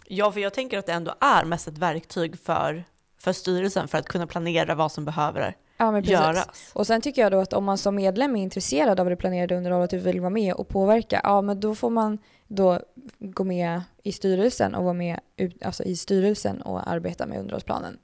Ja, 0.08 0.32
för 0.32 0.40
jag 0.40 0.54
tänker 0.54 0.78
att 0.78 0.86
det 0.86 0.92
ändå 0.94 1.14
är 1.22 1.46
mest 1.46 1.68
ett 1.68 1.78
verktyg 1.78 2.40
för, 2.40 2.84
för 3.20 3.34
styrelsen 3.34 3.88
för 3.88 3.98
att 3.98 4.08
kunna 4.08 4.28
planera 4.28 4.76
vad 4.76 4.92
som 4.92 5.06
behöver 5.06 5.56
Ja, 5.78 5.92
men 5.92 6.02
precis. 6.02 6.20
göras. 6.20 6.72
Och 6.74 6.88
sen 6.88 7.02
tycker 7.02 7.22
jag 7.22 7.32
då 7.32 7.40
att 7.40 7.54
om 7.54 7.66
man 7.66 7.78
som 7.78 7.96
medlem 7.96 8.36
är 8.36 8.42
intresserad 8.44 9.00
av 9.00 9.10
det 9.10 9.16
planerade 9.16 9.58
underhållet 9.58 9.94
och 9.94 10.06
vill 10.08 10.20
vara 10.22 10.30
med 10.30 10.54
och 10.54 10.68
påverka, 10.68 11.22
ja 11.24 11.42
men 11.42 11.60
då 11.60 11.76
får 11.76 11.90
man 11.90 12.18
då 12.48 12.80
gå 13.20 13.44
med 13.44 13.82
i 14.04 14.12
styrelsen 14.12 14.76
och 14.76 14.84
vara 14.84 14.94
med 14.94 15.20
ut, 15.38 15.64
alltså 15.64 15.84
i 15.84 15.96
styrelsen 15.98 16.62
och 16.62 16.90
arbeta 16.90 17.26
med 17.26 17.40
underhållsplanen. 17.40 17.98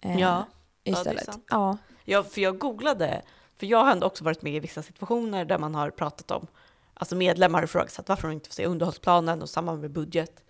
Eh, 0.00 0.20
Ja, 0.20 0.46
det 0.82 0.90
är 0.90 0.94
istället. 0.94 1.24
sant. 1.24 1.44
Ja, 1.50 1.78
Ja, 2.04 2.22
för 2.22 2.40
jag 2.40 2.58
googlade, 2.58 3.22
för 3.58 3.66
jag 3.66 3.84
har 3.84 3.92
ändå 3.92 4.06
också 4.06 4.24
varit 4.24 4.42
med 4.42 4.54
i 4.54 4.60
vissa 4.60 4.82
situationer 4.82 5.44
där 5.44 5.58
man 5.58 5.74
har 5.74 5.90
pratat 5.90 6.30
om, 6.30 6.46
alltså 6.94 7.16
medlemmar 7.16 7.58
har 7.58 7.64
ifrågasatt 7.64 8.08
varför 8.08 8.28
de 8.28 8.34
inte 8.34 8.48
får 8.48 8.54
se 8.54 8.66
underhållsplanen 8.66 9.42
och 9.42 9.48
samma 9.48 9.74
med 9.74 9.90
budget. 9.90 10.42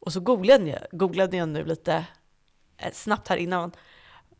Och 0.00 0.12
så 0.12 0.20
googlade 0.20 0.64
jag, 0.68 0.80
googlade 0.98 1.36
jag 1.36 1.48
nu 1.48 1.64
lite 1.64 2.04
eh, 2.76 2.92
snabbt 2.92 3.28
här 3.28 3.36
innan 3.36 3.72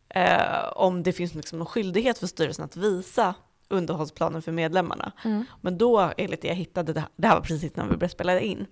eh, 0.08 0.68
om 0.72 1.02
det 1.02 1.12
finns 1.12 1.34
liksom 1.34 1.58
någon 1.58 1.66
skyldighet 1.66 2.18
för 2.18 2.26
styrelsen 2.26 2.64
att 2.64 2.76
visa 2.76 3.34
underhållsplanen 3.68 4.42
för 4.42 4.52
medlemmarna. 4.52 5.12
Mm. 5.24 5.44
Men 5.60 5.78
då, 5.78 6.12
enligt 6.16 6.42
det 6.42 6.48
jag 6.48 6.54
hittade, 6.54 6.92
det 6.92 7.00
här, 7.00 7.08
det 7.16 7.26
här 7.28 7.34
var 7.34 7.42
precis 7.42 7.76
när 7.76 7.84
vi 7.84 7.90
började 7.90 8.08
spela 8.08 8.40
in, 8.40 8.66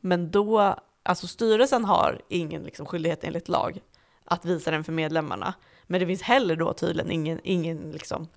men 0.00 0.30
då, 0.30 0.76
alltså 1.02 1.26
styrelsen 1.26 1.84
har 1.84 2.20
ingen 2.28 2.62
liksom 2.62 2.86
skyldighet 2.86 3.24
enligt 3.24 3.48
lag 3.48 3.80
att 4.24 4.44
visa 4.44 4.70
den 4.70 4.84
för 4.84 4.92
medlemmarna. 4.92 5.54
Men 5.86 6.00
det 6.00 6.06
finns 6.06 6.22
heller 6.22 6.56
då 6.56 6.72
tydligen 6.72 7.10
ingen, 7.10 7.40
ingen 7.44 7.90
liksom 7.92 8.28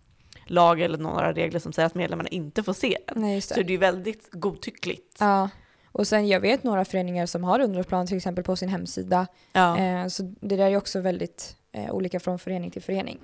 lag 0.45 0.81
eller 0.81 0.97
några 0.97 1.33
regler 1.33 1.59
som 1.59 1.73
säger 1.73 1.85
att 1.87 1.95
medlemmarna 1.95 2.29
inte 2.29 2.63
får 2.63 2.73
se 2.73 2.97
den. 3.07 3.21
nej 3.21 3.35
just 3.35 3.49
Så 3.49 3.55
det. 3.55 3.63
det 3.63 3.73
är 3.73 3.77
väldigt 3.77 4.29
godtyckligt. 4.31 5.17
Ja. 5.19 5.49
Och 5.91 6.07
sen 6.07 6.27
jag 6.27 6.39
vet 6.39 6.63
några 6.63 6.85
föreningar 6.85 7.25
som 7.25 7.43
har 7.43 7.59
underhållsplan 7.59 8.07
till 8.07 8.17
exempel 8.17 8.43
på 8.43 8.55
sin 8.55 8.69
hemsida. 8.69 9.27
Ja. 9.53 9.77
Eh, 9.77 10.07
så 10.07 10.23
det 10.41 10.55
där 10.55 10.71
är 10.71 10.77
också 10.77 10.99
väldigt 10.99 11.55
eh, 11.77 11.91
olika 11.91 12.19
från 12.19 12.39
förening 12.39 12.71
till 12.71 12.81
förening. 12.81 13.19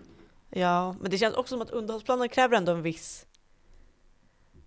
ja, 0.49 0.95
men 1.01 1.11
det 1.11 1.17
känns 1.17 1.35
också 1.35 1.53
som 1.55 1.61
att 1.61 1.69
underhållsplanen 1.69 2.29
kräver 2.29 2.57
ändå 2.57 2.71
en 2.71 2.81
viss 2.81 3.25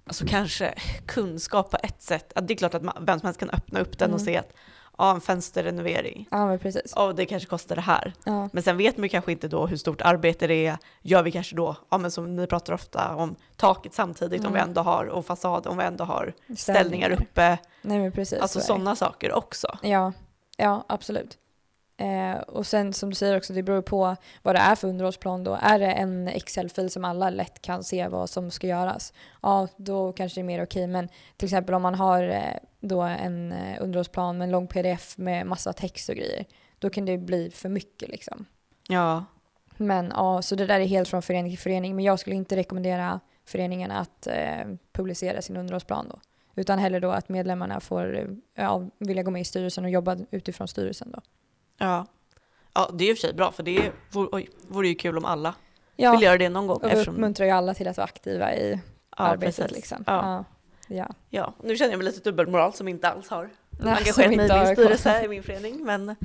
Alltså 0.09 0.27
kanske 0.29 0.75
kunskap 1.07 1.71
på 1.71 1.77
ett 1.83 2.03
sätt. 2.03 2.33
Att 2.35 2.49
det 2.49 2.55
är 2.55 2.57
klart 2.57 2.75
att 2.75 2.83
man, 2.83 3.05
vem 3.07 3.21
som 3.21 3.27
helst 3.27 3.41
kan 3.41 3.51
öppna 3.51 3.81
upp 3.81 3.99
den 3.99 4.13
och 4.13 4.21
Mm. 4.21 4.25
se 4.27 4.37
att 4.37 4.53
ja, 4.99 5.15
en 5.15 5.21
fönsterrenovering. 5.21 6.29
Ja 6.31 6.47
men 6.47 6.59
precis. 6.59 6.93
Ja, 6.97 7.13
det 7.13 7.27
kanske 7.27 7.49
kostar 7.49 7.75
det 7.77 7.83
här. 7.83 8.13
Ja. 8.25 8.49
Men 8.53 8.63
sen 8.63 8.77
vet 8.77 8.97
man 8.97 9.03
ju 9.05 9.09
kanske 9.09 9.33
inte 9.33 9.49
då 9.49 9.67
hur 9.67 9.77
stort 9.77 10.01
arbete 10.01 10.47
det 10.47 10.67
är. 10.67 10.79
Gör 11.03 11.23
vi 11.23 11.33
kanske 11.33 11.57
då, 11.57 11.77
ja 11.91 11.99
men 11.99 12.11
som 12.11 12.37
ni 12.37 12.47
pratar 12.47 12.73
ofta 12.73 13.15
om, 13.15 13.37
taket 13.57 13.95
samtidigt 13.95 14.45
om 14.45 14.53
vi 14.53 14.59
Mm. 14.59 14.69
ändå 14.69 14.81
har, 14.81 15.05
och 15.07 15.27
fasad 15.27 15.67
om 15.67 15.77
vi 15.79 15.85
ändå 15.85 16.05
har 16.05 16.33
ställningar 16.57 17.11
uppe. 17.11 17.59
Nej 17.83 17.99
men 17.99 18.13
precis. 18.13 18.39
Alltså 18.41 18.61
sådana 18.61 18.97
saker 18.97 19.33
också. 19.33 19.79
Ja, 19.83 20.13
ja 20.57 20.85
absolut. 20.89 21.39
Eh, 21.97 22.39
och 22.39 22.67
sen 22.67 22.93
som 22.93 23.11
du 23.11 23.15
säger 23.15 23.37
också, 23.37 23.53
det 23.53 23.63
beror 23.63 23.83
på 23.83 24.17
vad 24.43 24.55
det 24.55 24.59
är 24.59 24.75
för 24.75 24.89
underhållsplan 24.89 25.45
då. 25.45 25.59
Är 25.63 25.79
det 25.79 25.91
en 25.91 26.29
Excel-fil 26.29 26.91
som 26.91 27.05
alla 27.05 27.31
lätt 27.31 27.63
kan 27.63 27.85
se 27.85 28.09
vad 28.09 28.31
som 28.31 28.51
ska 28.51 28.67
göras, 28.67 29.13
ja 29.43 29.69
då 29.77 30.13
kanske 30.13 30.41
det 30.41 30.43
är 30.43 30.47
mer 30.47 30.63
okej. 30.63 30.87
Men 30.87 31.09
till 31.37 31.47
exempel 31.47 31.75
om 31.75 31.83
man 31.83 31.95
har 31.95 32.29
eh, 32.29 32.59
då 32.81 33.01
en 33.01 33.53
eh, 33.53 33.83
underhållsplan 33.83 34.39
med 34.39 34.45
en 34.45 34.51
lång 34.51 34.67
pdf 34.67 35.19
med 35.19 35.47
massa 35.47 35.73
text 35.73 36.09
och 36.09 36.15
grejer, 36.15 36.45
då 36.79 36.91
kan 36.91 37.05
det 37.05 37.19
bli 37.19 37.51
för 37.51 37.69
mycket 37.69 38.09
liksom. 38.09 38.47
Ja, 38.89 39.25
Men 39.77 40.13
ja, 40.15 40.43
så 40.43 40.55
det 40.55 40.67
där 40.67 40.81
är 40.81 40.87
helt 40.87 41.09
från 41.09 41.23
förening 41.23 41.53
till 41.53 41.59
förening. 41.59 41.97
Men 41.97 42.05
jag 42.05 42.19
skulle 42.19 42.37
inte 42.37 42.57
rekommendera 42.57 43.21
föreningen 43.45 43.91
att 43.91 44.27
eh, 44.27 44.67
publicera 44.93 45.43
sin 45.43 45.57
underhållsplan 45.57 46.09
då. 46.09 46.21
Utan 46.55 46.79
hellre 46.79 47.01
då 47.01 47.11
att 47.11 47.29
medlemmarna 47.29 47.81
får 47.81 48.19
eh, 48.19 48.27
ja, 48.55 48.91
vilja 48.99 49.23
gå 49.23 49.31
med 49.31 49.41
i 49.41 49.45
styrelsen 49.45 49.85
och 49.85 49.91
jobba 49.91 50.17
utifrån 50.31 50.69
styrelsen 50.69 51.11
då. 51.11 51.21
Ja. 51.79 52.07
Ja, 52.75 52.91
det 52.95 53.05
är 53.05 53.11
i 53.11 53.13
och 53.13 53.17
för 53.19 53.21
sig 53.27 53.35
bra 53.35 53.53
för 53.53 53.63
det 53.63 53.93
vore, 54.11 54.29
oj, 54.33 54.49
vore 54.69 54.89
ju 54.89 54.95
kul 54.95 55.19
om 55.19 55.25
alla 55.25 55.55
Ja, 55.97 56.11
vill 56.13 56.23
göra 56.23 56.39
det 56.39 56.49
någon 56.49 56.67
gång. 56.67 56.77
och 56.77 56.85
vi 56.85 56.89
Eftersom, 56.91 57.15
uppmuntrar 57.15 57.47
ju 57.47 57.53
alla 57.53 57.75
till 57.75 57.89
att 57.89 57.97
vara 57.97 58.05
aktiva 58.05 58.55
i 58.55 58.71
ja, 59.17 59.25
arbetet 59.25 59.57
precis. 59.57 59.77
liksom. 59.77 60.05
Ja. 60.07 60.45
Ja. 60.89 61.09
Ja. 61.31 61.55
nu 61.63 61.77
känner 61.77 61.91
jag 61.91 61.99
mig 61.99 62.05
lite 62.07 62.31
dubbelmoral 62.31 62.73
som 62.73 62.89
inte 62.89 63.09
alls 63.09 63.29
har 63.29 63.51
Nej, 63.71 63.95
engagerat 63.99 64.17
mig 64.37 64.47
i 64.47 64.65
min 64.67 64.77
styrelse 64.77 65.25
i 65.25 65.29
min 65.29 65.43
förening. 65.43 65.85
Men 65.85 66.17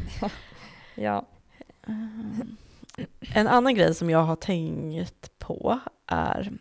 ja. 0.95 1.25
En 3.35 3.47
annan 3.47 3.75
grej 3.75 3.95
som 3.95 4.09
jag 4.09 4.23
har 4.23 4.35
tänkt 4.35 5.39
på 5.39 5.79
är 6.07 6.51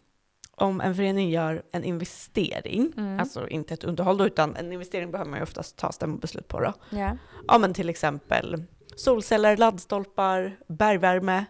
om 0.55 0.81
en 0.81 0.95
förening 0.95 1.31
gör 1.31 1.63
en 1.73 1.85
investering, 1.85 2.93
Mm. 2.97 3.21
alltså 3.21 3.49
inte 3.49 3.75
ett 3.75 3.85
underhåll 3.85 4.17
då, 4.19 4.27
utan 4.27 4.57
en 4.57 4.73
investering 4.73 5.11
behöver 5.11 5.31
man 5.31 5.39
ju 5.39 5.43
oftast 5.43 5.77
ta 5.77 5.93
stämmobeslut 5.93 6.49
på 6.49 6.61
då. 6.61 6.73
ja. 6.91 7.17
Ja 7.49 7.59
men 7.59 7.75
till 7.75 7.89
exempel 7.89 8.65
solceller, 9.01 9.57
laddstolpar, 9.57 10.57
bergvärme. 10.67 11.45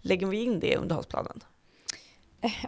Lägger 0.00 0.26
vi 0.26 0.44
in 0.44 0.60
det 0.60 0.72
i 0.72 0.76
underhållsplanen? 0.76 1.40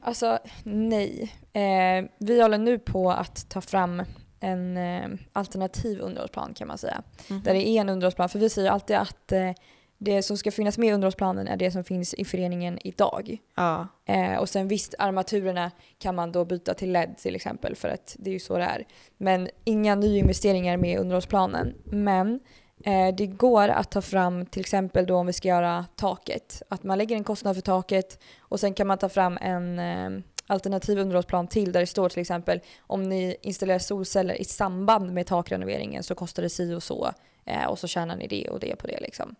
Alltså 0.02 0.38
nej. 0.62 1.32
Eh, 1.52 2.04
vi 2.18 2.42
håller 2.42 2.58
nu 2.58 2.78
på 2.78 3.10
att 3.10 3.50
ta 3.50 3.60
fram 3.60 4.02
en 4.40 4.76
eh, 4.76 5.08
alternativ 5.32 6.00
underhållsplan 6.00 6.54
kan 6.54 6.68
man 6.68 6.78
säga. 6.78 7.02
Där 7.28 7.54
det 7.54 7.68
är 7.68 7.80
en 7.80 7.88
underhållsplan. 7.88 8.28
För 8.28 8.38
vi 8.38 8.50
säger 8.50 8.70
alltid 8.70 8.96
att 8.96 9.32
eh, 9.32 9.50
det 9.98 10.22
som 10.22 10.36
ska 10.36 10.50
finnas 10.50 10.78
med 10.78 10.88
i 10.88 10.92
underhållsplanen 10.92 11.48
är 11.48 11.56
det 11.56 11.70
som 11.70 11.84
finns 11.84 12.14
i 12.14 12.24
föreningen 12.24 12.78
idag. 12.82 13.38
Ja, 13.56 13.88
Eh, 14.04 14.38
och 14.38 14.48
sen 14.48 14.68
visst, 14.68 14.94
armaturerna 14.98 15.70
kan 15.98 16.14
man 16.14 16.32
då 16.32 16.44
byta 16.44 16.74
till 16.74 16.92
LED 16.92 17.18
till 17.18 17.36
exempel 17.36 17.76
för 17.76 17.88
att 17.88 18.16
det 18.18 18.30
är 18.30 18.32
ju 18.32 18.40
så 18.40 18.58
det 18.58 18.64
är. 18.64 18.84
Men 19.16 19.48
inga 19.64 19.94
nyinvesteringar 19.94 20.76
med 20.76 20.92
i 20.92 20.96
underhållsplanen. 20.96 21.74
Men 21.84 22.34
eh, 22.34 22.40
Eh, 22.84 23.14
det 23.14 23.26
går 23.26 23.68
att 23.68 23.90
ta 23.90 24.02
fram 24.02 24.46
till 24.46 24.60
exempel 24.60 25.06
då 25.06 25.16
om 25.16 25.26
vi 25.26 25.32
ska 25.32 25.48
göra 25.48 25.86
taket. 25.96 26.62
Att 26.68 26.82
man 26.82 26.98
lägger 26.98 27.16
en 27.16 27.24
kostnad 27.24 27.56
för 27.56 27.62
taket 27.62 28.22
och 28.40 28.60
sen 28.60 28.74
kan 28.74 28.86
man 28.86 28.98
ta 28.98 29.08
fram 29.08 29.38
en 29.40 29.78
eh, 29.78 30.24
alternativ 30.46 30.98
underhållsplan 30.98 31.46
till 31.46 31.72
där 31.72 31.80
det 31.80 31.86
står 31.86 32.08
till 32.08 32.20
exempel 32.20 32.60
om 32.80 33.02
ni 33.02 33.36
installerar 33.42 33.78
solceller 33.78 34.40
i 34.40 34.44
samband 34.44 35.12
med 35.12 35.26
takrenoveringen 35.26 36.02
så 36.02 36.14
kostar 36.14 36.42
det 36.42 36.50
si 36.50 36.74
och 36.74 36.82
så. 36.82 37.12
Eh, 37.44 37.64
och 37.64 37.78
så 37.78 37.86
tjänar 37.86 38.16
ni 38.16 38.26
det 38.26 38.48
och 38.48 38.60
det 38.60 38.76
på 38.76 38.86
det 38.86 39.00
liksom. 39.00 39.34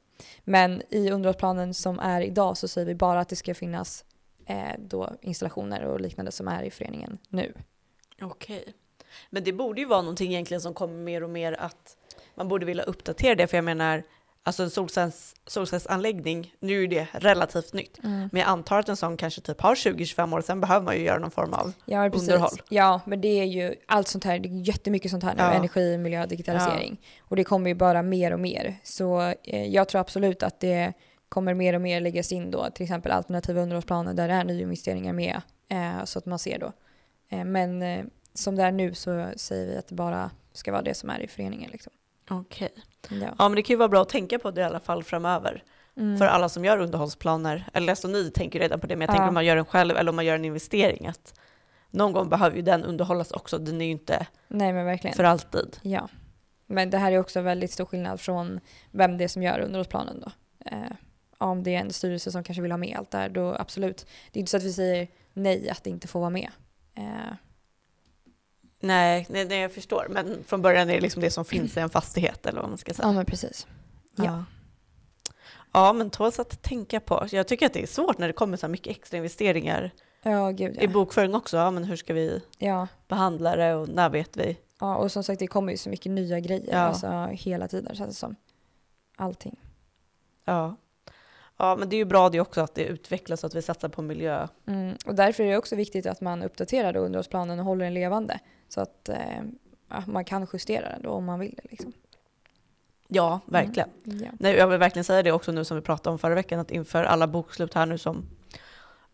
Men 0.44 0.82
i 0.88 1.10
underhållsplanen 1.10 1.74
som 1.74 1.98
är 1.98 2.20
idag 2.20 2.56
så 2.56 2.68
säger 2.68 2.86
vi 2.86 2.94
bara 2.94 3.20
att 3.20 3.28
det 3.28 3.36
ska 3.36 3.54
finnas 3.54 4.04
då 4.78 5.10
installationer 5.20 5.84
och 5.84 6.00
liknande 6.00 6.32
som 6.32 6.48
är 6.48 6.62
i 6.62 6.70
föreningen 6.70 7.18
nu. 7.28 7.52
okej. 8.22 8.74
Men 9.30 9.44
det 9.44 9.52
borde 9.52 9.80
ju 9.80 9.86
vara 9.86 10.02
någonting 10.02 10.32
egentligen 10.32 10.60
som 10.60 10.74
kommer 10.74 10.94
mer 10.94 11.22
och 11.22 11.30
mer 11.30 11.52
att 11.52 11.96
man 12.34 12.48
borde 12.48 12.66
vilja 12.66 12.82
uppdatera 12.84 13.34
det, 13.34 13.46
för 13.46 13.56
jag 13.56 13.64
menar, 13.64 14.02
alltså 14.42 14.62
en 14.62 14.70
solcells, 14.70 15.34
solcellsanläggning, 15.46 16.54
nu 16.60 16.76
är 16.76 16.80
ju 16.80 16.86
det 16.86 17.06
relativt 17.12 17.72
nytt, 17.72 17.98
men 18.02 18.30
jag 18.32 18.48
antar 18.48 18.78
att 18.78 18.88
en 18.88 18.96
sån 18.96 19.16
kanske 19.16 19.40
typ 19.40 19.60
har 19.60 19.74
20-25 19.74 20.34
år, 20.34 20.40
sen 20.40 20.60
behöver 20.60 20.84
man 20.84 20.96
ju 20.96 21.02
göra 21.04 21.18
någon 21.18 21.30
form 21.30 21.52
av 21.52 21.72
Ja, 21.84 22.10
precis. 22.12 22.28
Underhåll. 22.28 22.62
Ja, 22.68 23.00
men 23.06 23.20
det 23.20 23.40
är 23.40 23.44
ju 23.44 23.74
allt 23.86 24.08
sånt 24.08 24.24
här, 24.24 24.38
det 24.38 24.48
är 24.48 24.68
jättemycket 24.68 25.10
sånt 25.10 25.24
här 25.24 25.34
nu, 25.34 25.42
Ja. 25.42 25.52
energi, 25.52 25.98
miljö, 25.98 26.26
digitalisering. 26.26 27.00
Och 27.20 27.36
det 27.36 27.44
kommer 27.44 27.68
ju 27.70 27.74
bara 27.74 28.02
mer 28.02 28.32
och 28.32 28.40
mer. 28.40 28.76
Så 28.84 29.20
eh, 29.44 29.66
jag 29.66 29.88
tror 29.88 30.00
absolut 30.00 30.42
att 30.42 30.60
det 30.60 30.92
kommer 31.28 31.54
mer 31.54 31.74
och 31.74 31.80
mer 31.80 32.00
läggas 32.00 32.32
in 32.32 32.50
då, 32.50 32.70
till 32.74 32.82
exempel 32.84 33.12
alternativa 33.12 33.60
underhållsplaner 33.62 34.14
där 34.14 34.28
det 34.28 34.34
är 34.34 34.44
nyinvesteringar 34.44 35.12
med, 35.12 35.40
eh, 35.68 36.04
så 36.04 36.18
att 36.18 36.26
man 36.26 36.38
ser 36.38 36.58
då. 36.58 36.72
Eh, 37.28 37.44
men 37.44 37.82
eh, 37.82 38.04
som 38.34 38.56
det 38.56 38.62
är 38.62 38.72
nu 38.72 38.94
så 38.94 39.28
säger 39.36 39.66
vi 39.66 39.76
att 39.76 39.88
det 39.88 39.94
bara 39.94 40.30
ska 40.52 40.72
vara 40.72 40.82
det 40.82 40.94
som 40.94 41.10
är 41.10 41.20
i 41.20 41.28
föreningen. 41.28 41.70
Liksom. 41.70 41.92
Okej. 42.30 42.72
Ja. 43.08 43.16
Ja 43.38 43.48
men 43.48 43.56
det 43.56 43.62
kan 43.62 43.74
ju 43.74 43.78
vara 43.78 43.88
bra 43.88 44.02
att 44.02 44.08
tänka 44.08 44.38
på 44.38 44.50
det 44.50 44.60
i 44.60 44.64
alla 44.64 44.80
fall 44.80 45.04
framöver. 45.04 45.64
Mm. 45.96 46.18
För 46.18 46.26
alla 46.26 46.48
som 46.48 46.64
gör 46.64 46.78
underhållsplaner, 46.78 47.68
eller 47.72 47.92
alltså 47.92 48.08
ni 48.08 48.30
tänker 48.30 48.58
redan 48.60 48.80
på 48.80 48.86
det, 48.86 48.96
men 48.96 49.00
jag 49.00 49.08
Ja. 49.08 49.12
tänker 49.12 49.28
om 49.28 49.34
man 49.34 49.44
gör 49.44 49.56
den 49.56 49.64
själv 49.64 49.96
eller 49.96 50.10
om 50.10 50.16
man 50.16 50.24
gör 50.24 50.34
en 50.34 50.44
investering 50.44 51.06
att 51.06 51.34
någon 51.90 52.12
gång 52.12 52.28
behöver 52.28 52.56
ju 52.56 52.62
den 52.62 52.84
underhållas 52.84 53.30
också. 53.32 53.58
Den 53.58 53.80
är 53.80 53.84
ju 53.84 53.90
inte 53.90 54.26
Nej 54.48 54.72
men 54.72 54.86
verkligen. 54.86 55.16
för 55.16 55.24
alltid. 55.24 55.76
Ja. 55.82 56.08
Men 56.66 56.90
det 56.90 56.98
här 56.98 57.12
är 57.12 57.18
också 57.18 57.40
väldigt 57.40 57.70
stor 57.72 57.84
skillnad 57.84 58.20
från 58.20 58.60
vem 58.90 59.18
det 59.18 59.24
är 59.24 59.28
som 59.28 59.42
gör 59.42 59.60
underhållsplanen 59.60 60.20
då. 60.20 60.30
Eh, 60.70 60.92
om 61.38 61.62
det 61.62 61.74
är 61.74 61.80
en 61.80 61.92
styrelse 61.92 62.32
som 62.32 62.44
kanske 62.44 62.62
vill 62.62 62.70
ha 62.72 62.78
med 62.78 62.96
allt 62.98 63.10
det 63.10 63.18
här, 63.18 63.28
då 63.28 63.54
absolut. 63.58 64.06
Det 64.32 64.38
är 64.38 64.40
inte 64.40 64.50
så 64.50 64.56
att 64.56 64.62
vi 64.62 64.72
säger 64.72 65.08
nej 65.32 65.70
att 65.70 65.84
det 65.84 65.90
inte 65.90 66.08
får 66.08 66.20
vara 66.20 66.30
med. 66.30 66.50
Eh, 66.94 67.34
Nej, 68.82 69.26
nej, 69.30 69.44
nej, 69.44 69.58
jag 69.58 69.72
förstår. 69.72 70.06
Men 70.10 70.44
från 70.46 70.62
början 70.62 70.90
är 70.90 70.94
det 70.94 71.00
liksom 71.00 71.22
det 71.22 71.30
som 71.30 71.44
finns 71.44 71.76
i 71.76 71.80
en 71.80 71.90
fastighet 71.90 72.46
eller 72.46 72.60
vad 72.60 72.68
man 72.68 72.78
ska 72.78 72.94
säga. 72.94 73.08
ja 73.08 73.12
men 73.12 73.26
precis. 73.26 73.66
ja. 74.16 74.24
Ja. 74.24 74.44
Ja, 75.74 75.92
men 75.92 76.10
tåls 76.10 76.38
att 76.38 76.62
tänka 76.62 77.00
på. 77.00 77.26
Jag 77.30 77.48
tycker 77.48 77.66
att 77.66 77.72
det 77.72 77.82
är 77.82 77.86
svårt 77.86 78.18
när 78.18 78.26
det 78.26 78.32
kommer 78.32 78.56
så 78.56 78.66
här 78.66 78.70
mycket 78.70 78.96
extra 78.96 79.16
investeringar 79.16 79.90
Ja 80.22 80.50
gud 80.50 80.76
i 80.76 80.78
ja. 80.84 80.88
bokföring 80.88 81.34
också. 81.34 81.56
Ja, 81.56 81.70
men 81.70 81.84
hur 81.84 81.96
ska 81.96 82.14
vi 82.14 82.40
ja. 82.58 82.88
behandla 83.08 83.56
det 83.56 83.74
och 83.74 83.88
när 83.88 84.10
vet 84.10 84.36
vi? 84.36 84.58
Ja 84.80 84.96
och 84.96 85.12
som 85.12 85.24
sagt 85.24 85.38
det 85.38 85.46
kommer 85.46 85.72
ju 85.72 85.78
så 85.78 85.88
mycket 85.88 86.12
nya 86.12 86.40
grejer 86.40 86.76
alltså, 86.76 87.26
hela 87.30 87.68
tiden 87.68 87.96
känns 87.96 88.10
det 88.10 88.20
som. 88.20 88.36
Allting. 89.16 89.60
Ja. 90.44 90.76
Ja, 91.62 91.76
men 91.76 91.88
det 91.88 91.96
är 91.96 91.98
ju 91.98 92.04
bra 92.04 92.28
det 92.28 92.40
också 92.40 92.60
att 92.60 92.74
det 92.74 92.84
utvecklas 92.84 93.44
och 93.44 93.48
att 93.48 93.54
vi 93.54 93.62
satsar 93.62 93.88
på 93.88 94.02
miljö. 94.02 94.48
Mm. 94.66 94.96
Och 95.06 95.14
därför 95.14 95.44
är 95.44 95.50
det 95.50 95.56
också 95.56 95.76
viktigt 95.76 96.06
att 96.06 96.20
man 96.20 96.42
uppdaterar 96.42 96.96
underhållsplanen 96.96 97.58
och 97.58 97.64
håller 97.64 97.84
den 97.84 97.94
levande. 97.94 98.38
Så 98.68 98.80
att 98.80 99.08
eh, 99.08 99.16
man 100.06 100.24
kan 100.24 100.46
justera 100.52 100.88
den 100.88 101.02
då 101.02 101.10
om 101.10 101.24
man 101.24 101.40
vill 101.40 101.54
det. 101.62 101.70
Liksom. 101.70 101.92
Ja, 103.08 103.40
verkligen. 103.46 103.88
Ja. 104.04 104.30
Nej, 104.38 104.54
jag 104.56 104.66
vill 104.68 104.78
verkligen 104.78 105.04
säga 105.04 105.22
det 105.22 105.32
också 105.32 105.52
nu 105.52 105.64
som 105.64 105.76
vi 105.76 105.82
pratade 105.82 106.12
om 106.12 106.18
förra 106.18 106.34
veckan, 106.34 106.60
att 106.60 106.70
inför 106.70 107.04
alla 107.04 107.26
bokslut 107.26 107.74
här 107.74 107.86
nu 107.86 107.98
som 107.98 108.26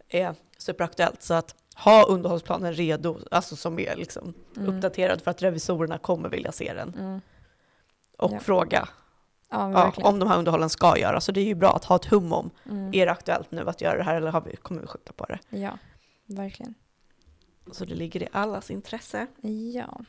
är 0.08 0.34
superaktuellt, 0.58 1.22
så 1.22 1.34
att 1.34 1.54
ha 1.76 2.06
underhållsplanen 2.06 2.72
redo, 2.74 3.18
alltså 3.30 3.56
som 3.56 3.78
är 3.78 3.96
liksom 3.96 4.34
Mm. 4.56 4.76
uppdaterad 4.76 5.22
för 5.22 5.30
att 5.30 5.42
revisorerna 5.42 5.98
kommer 5.98 6.28
vilja 6.28 6.52
se 6.52 6.72
den 6.74 6.94
Mm. 6.98 7.20
och 8.18 8.32
Ja. 8.32 8.38
fråga 8.40 8.88
Ja, 9.50 9.92
ja, 9.96 10.08
om 10.08 10.18
de 10.18 10.28
här 10.28 10.38
underhållen 10.38 10.70
ska 10.70 10.98
göras. 10.98 11.24
Så 11.24 11.32
det 11.32 11.40
är 11.40 11.44
ju 11.44 11.54
bra 11.54 11.76
att 11.76 11.84
ha 11.84 11.96
ett 11.96 12.04
hum 12.04 12.32
om, 12.32 12.50
Mm. 12.70 12.90
är 12.94 13.06
det 13.06 13.12
aktuellt 13.12 13.50
nu 13.50 13.68
att 13.68 13.80
göra 13.80 13.96
det 13.96 14.02
här 14.04 14.14
eller 14.14 14.30
har 14.30 14.40
vi, 14.40 14.56
kommer 14.56 14.80
vi 14.80 14.86
skjuta 14.86 15.12
på 15.12 15.24
det? 15.26 15.38
Ja, 15.48 15.78
verkligen. 16.26 16.74
Så 17.72 17.84
det 17.84 17.94
ligger 17.94 18.22
i 18.22 18.28
allas 18.32 18.70
intresse. 18.70 19.26
Ja. 19.74 20.00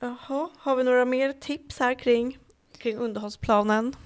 Jaha, 0.00 0.48
har 0.58 0.76
vi 0.76 0.84
några 0.84 1.04
mer 1.04 1.32
tips 1.32 1.78
här 1.78 1.94
kring, 1.94 2.38
kring 2.78 2.96
underhållsplanen? 2.98 3.96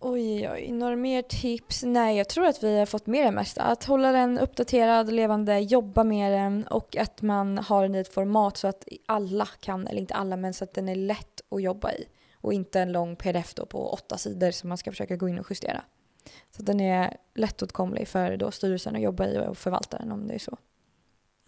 Oj, 0.00 0.50
oj, 0.50 0.72
några 0.72 0.96
mer 0.96 1.22
tips? 1.22 1.82
Nej, 1.82 2.16
jag 2.16 2.28
tror 2.28 2.46
att 2.46 2.62
vi 2.62 2.78
har 2.78 2.86
fått 2.86 3.06
med 3.06 3.26
det 3.26 3.30
mesta. 3.30 3.62
Att 3.62 3.84
hålla 3.84 4.12
den 4.12 4.38
uppdaterad, 4.38 5.12
levande, 5.12 5.58
jobba 5.58 6.04
med 6.04 6.32
den 6.32 6.66
och 6.66 6.96
att 6.96 7.22
man 7.22 7.58
har 7.58 7.82
den 7.82 7.94
i 7.94 7.98
ett 7.98 8.14
format 8.14 8.56
så 8.56 8.68
att 8.68 8.88
alla 9.06 9.48
kan, 9.60 9.86
eller 9.86 10.00
inte 10.00 10.14
alla, 10.14 10.36
men 10.36 10.54
så 10.54 10.64
att 10.64 10.74
den 10.74 10.88
är 10.88 10.94
lätt 10.94 11.40
att 11.50 11.62
jobba 11.62 11.92
i. 11.92 12.04
Och 12.40 12.52
inte 12.52 12.80
en 12.80 12.92
lång 12.92 13.16
pdf 13.16 13.54
då 13.54 13.66
på 13.66 13.88
åtta 13.92 14.18
sidor 14.18 14.50
som 14.50 14.68
man 14.68 14.78
ska 14.78 14.90
försöka 14.90 15.16
gå 15.16 15.28
in 15.28 15.38
och 15.38 15.46
justera. 15.50 15.82
Så 16.56 16.62
den 16.62 16.80
är 16.80 17.16
lättåtkomlig 17.34 18.08
för 18.08 18.36
då 18.36 18.50
styrelsen 18.50 18.96
att 18.96 19.02
jobba 19.02 19.26
i 19.26 19.38
och 19.38 19.58
förvalta 19.58 19.98
den 19.98 20.12
om 20.12 20.26
det 20.26 20.34
är 20.34 20.38
så. 20.38 20.58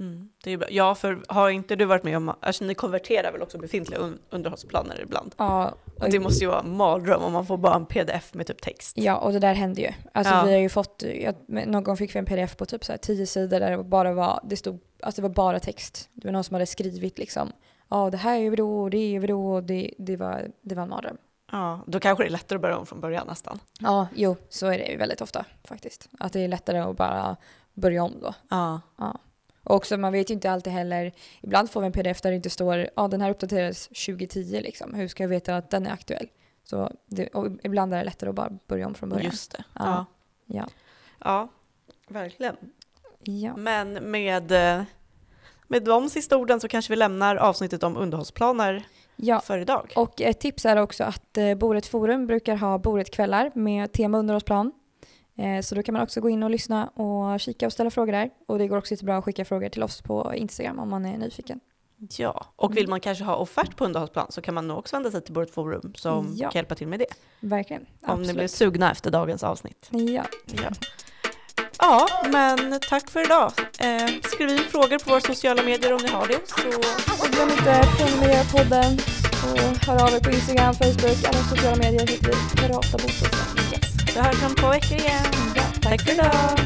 Mm, 0.00 0.28
det 0.44 0.50
är 0.52 0.56
bra. 0.58 0.68
Ja, 0.70 0.94
för 0.94 1.22
har 1.28 1.50
inte 1.50 1.76
du 1.76 1.84
varit 1.84 2.04
med 2.04 2.16
om, 2.16 2.32
alltså 2.40 2.64
ni 2.64 2.74
konverterar 2.74 3.32
väl 3.32 3.42
också 3.42 3.58
befintliga 3.58 4.00
un- 4.00 4.18
underhållsplaner 4.30 5.00
ibland? 5.02 5.34
Ja, 5.38 5.74
Och 6.00 6.10
det 6.10 6.20
måste 6.20 6.44
ju 6.44 6.50
vara 6.50 6.60
en 6.60 6.76
mardröm 6.76 7.22
om 7.22 7.32
man 7.32 7.46
får 7.46 7.56
bara 7.56 7.74
en 7.74 7.86
pdf 7.86 8.34
med 8.34 8.46
typ 8.46 8.62
text. 8.62 8.96
Ja, 8.98 9.16
och 9.16 9.32
det 9.32 9.38
där 9.38 9.54
händer 9.54 9.82
ju. 9.82 9.92
Alltså 10.12 10.34
Ja. 10.34 10.44
vi 10.44 10.52
har 10.52 10.60
ju 10.60 10.68
fått, 10.68 11.02
jag, 11.14 11.34
någon 11.46 11.84
gång 11.84 11.96
fick 11.96 12.14
vi 12.14 12.18
en 12.18 12.24
pdf 12.24 12.56
på 12.56 12.66
typ 12.66 12.84
så 12.84 12.92
här 12.92 12.98
tio 12.98 13.26
sidor 13.26 13.60
där 13.60 13.76
det 13.76 13.84
bara 13.84 14.12
var, 14.12 14.40
det 14.44 14.56
stod, 14.56 14.78
alltså 15.02 15.22
det 15.22 15.28
var 15.28 15.34
bara 15.34 15.60
text. 15.60 16.08
Det 16.14 16.26
var 16.28 16.32
någon 16.32 16.44
som 16.44 16.54
hade 16.54 16.66
skrivit 16.66 17.18
liksom, 17.18 17.52
ja 17.90 18.10
det 18.10 18.16
här 18.16 18.36
gör 18.36 18.50
vi 18.50 18.56
då, 18.56 18.80
och 18.80 18.90
det 18.90 19.10
gör 19.10 19.20
vi 19.20 19.26
då, 19.26 19.52
och 19.52 19.62
det, 19.62 19.94
det, 19.98 20.16
var, 20.16 20.50
det 20.62 20.74
var 20.74 20.82
en 20.82 20.88
mardröm. 20.88 21.16
Ja, 21.52 21.80
då 21.86 22.00
kanske 22.00 22.24
det 22.24 22.28
är 22.28 22.30
lättare 22.30 22.56
att 22.56 22.62
börja 22.62 22.78
om 22.78 22.86
från 22.86 23.00
början 23.00 23.26
nästan. 23.26 23.58
Ja, 23.80 24.08
jo, 24.14 24.36
så 24.48 24.66
är 24.66 24.78
det 24.78 24.86
ju 24.86 24.96
väldigt 24.96 25.20
ofta 25.20 25.44
faktiskt. 25.64 26.08
Att 26.18 26.32
det 26.32 26.40
är 26.40 26.48
lättare 26.48 26.78
att 26.78 26.96
bara 26.96 27.36
börja 27.74 28.02
om 28.02 28.14
då. 28.20 28.34
Ja. 28.48 28.80
Och 29.64 29.76
också, 29.76 29.96
man 29.96 30.12
vet 30.12 30.30
ju 30.30 30.34
inte 30.34 30.50
alltid 30.50 30.72
heller, 30.72 31.12
ibland 31.40 31.70
får 31.70 31.80
vi 31.80 31.86
en 31.86 31.92
pdf 31.92 32.20
där 32.20 32.30
det 32.30 32.36
inte 32.36 32.50
står 32.50 32.88
ja 32.96 33.08
den 33.08 33.20
här 33.20 33.30
uppdaterades 33.30 33.86
2010 33.88 34.60
liksom. 34.62 34.94
Hur 34.94 35.08
ska 35.08 35.22
jag 35.22 35.28
veta 35.28 35.56
att 35.56 35.70
den 35.70 35.86
är 35.86 35.90
aktuell? 35.90 36.28
Så 36.64 36.92
det, 37.06 37.28
ibland 37.62 37.94
är 37.94 37.98
det 37.98 38.04
lättare 38.04 38.30
att 38.30 38.36
bara 38.36 38.50
börja 38.66 38.86
om 38.86 38.94
från 38.94 39.08
början. 39.08 39.30
Just 39.30 39.52
det. 39.52 39.64
Ja. 39.74 39.84
Ja. 39.84 40.06
Ja. 40.46 40.68
ja, 41.18 41.48
verkligen. 42.08 42.56
ja. 43.22 43.56
Men 43.56 43.92
med, 43.92 44.52
eh, 44.52 44.84
med 45.70 45.84
de 45.84 46.10
sista 46.10 46.36
orden 46.36 46.60
så 46.60 46.68
kanske 46.68 46.92
vi 46.92 46.96
lämnar 46.96 47.36
avsnittet 47.36 47.82
om 47.82 47.96
underhållsplaner 47.96 48.84
ja. 49.16 49.40
för 49.40 49.58
idag. 49.58 49.92
Och 49.96 50.20
ett 50.20 50.40
tips 50.40 50.66
är 50.66 50.76
också 50.76 51.04
att 51.04 51.38
eh, 51.38 51.54
Boret 51.54 51.86
Forum 51.86 52.26
brukar 52.26 52.56
ha 52.56 52.78
Boret-kvällar 52.78 53.50
med 53.54 53.92
tema 53.92 54.18
underhållsplan. 54.18 54.72
Eh, 55.38 55.60
så 55.62 55.74
då 55.74 55.82
kan 55.82 55.92
man 55.92 56.02
också 56.02 56.20
gå 56.20 56.28
in 56.28 56.42
och 56.42 56.50
lyssna 56.50 56.86
och 56.88 57.40
kika 57.40 57.66
och 57.66 57.72
ställa 57.72 57.90
frågor 57.90 58.12
där. 58.12 58.30
Och 58.46 58.58
det 58.58 58.66
går 58.68 58.76
också 58.76 58.92
jättebra 58.94 59.16
att 59.16 59.24
skicka 59.24 59.44
frågor 59.44 59.68
till 59.68 59.82
oss 59.82 60.02
på 60.02 60.34
Instagram 60.34 60.78
om 60.78 60.90
man 60.90 61.06
är 61.06 61.18
nyfiken. 61.18 61.60
Ja, 62.16 62.46
och 62.56 62.76
vill 62.76 62.88
man 62.88 63.00
kanske 63.00 63.24
ha 63.24 63.36
offert 63.36 63.76
på 63.76 63.84
underhållsplan 63.84 64.26
så 64.30 64.42
kan 64.42 64.54
man 64.54 64.68
nog 64.68 64.78
också 64.78 64.96
vända 64.96 65.10
sig 65.10 65.20
till 65.20 65.34
vårt 65.34 65.50
forum 65.50 65.94
som 65.94 66.34
Ja. 66.36 66.50
kan 66.50 66.58
hjälpa 66.58 66.74
till 66.74 66.88
med 66.88 66.98
det. 66.98 67.06
Verkligen. 67.40 67.82
Om 67.82 67.88
ni 68.06 68.12
Absolut. 68.12 68.36
blir 68.36 68.48
sugna 68.48 68.90
efter 68.90 69.10
dagens 69.10 69.42
avsnitt. 69.42 69.88
Ja. 69.90 70.24
Ja, 70.46 70.70
ja 71.80 72.06
men 72.32 72.80
tack 72.88 73.10
för 73.10 73.20
idag. 73.24 73.52
Eh, 73.78 74.06
skriv 74.24 74.48
in 74.50 74.58
frågor 74.70 74.98
på 74.98 75.10
våra 75.10 75.20
sociala 75.20 75.62
medier 75.62 75.92
om 75.92 76.00
ni 76.02 76.08
har 76.08 76.26
det. 76.26 76.40
Så 76.46 76.68
Och 77.24 77.30
glöm 77.30 77.50
inte 77.50 77.84
prenumerera 77.98 78.44
på 78.44 78.56
podden 78.58 78.98
och 79.44 79.86
hör 79.86 80.02
av 80.02 80.14
er 80.14 80.20
på 80.20 80.30
Instagram, 80.30 80.74
Facebook, 80.74 81.24
alla 81.24 81.42
sociala 81.50 81.76
medier 81.76 82.00
heter 82.00 82.30
vi 82.30 82.56
Prata 82.68 82.92
Bostadsrätt. 82.92 83.72
yes, 83.72 84.14
vi 84.16 84.20
hörs 84.20 84.42
om 84.48 84.54
två 84.54 84.68
veckor 84.68 84.98
igen. 84.98 85.24
Ja, 85.56 85.62
Tack 85.82 86.02
för 86.02 86.12
idag. 86.12 86.58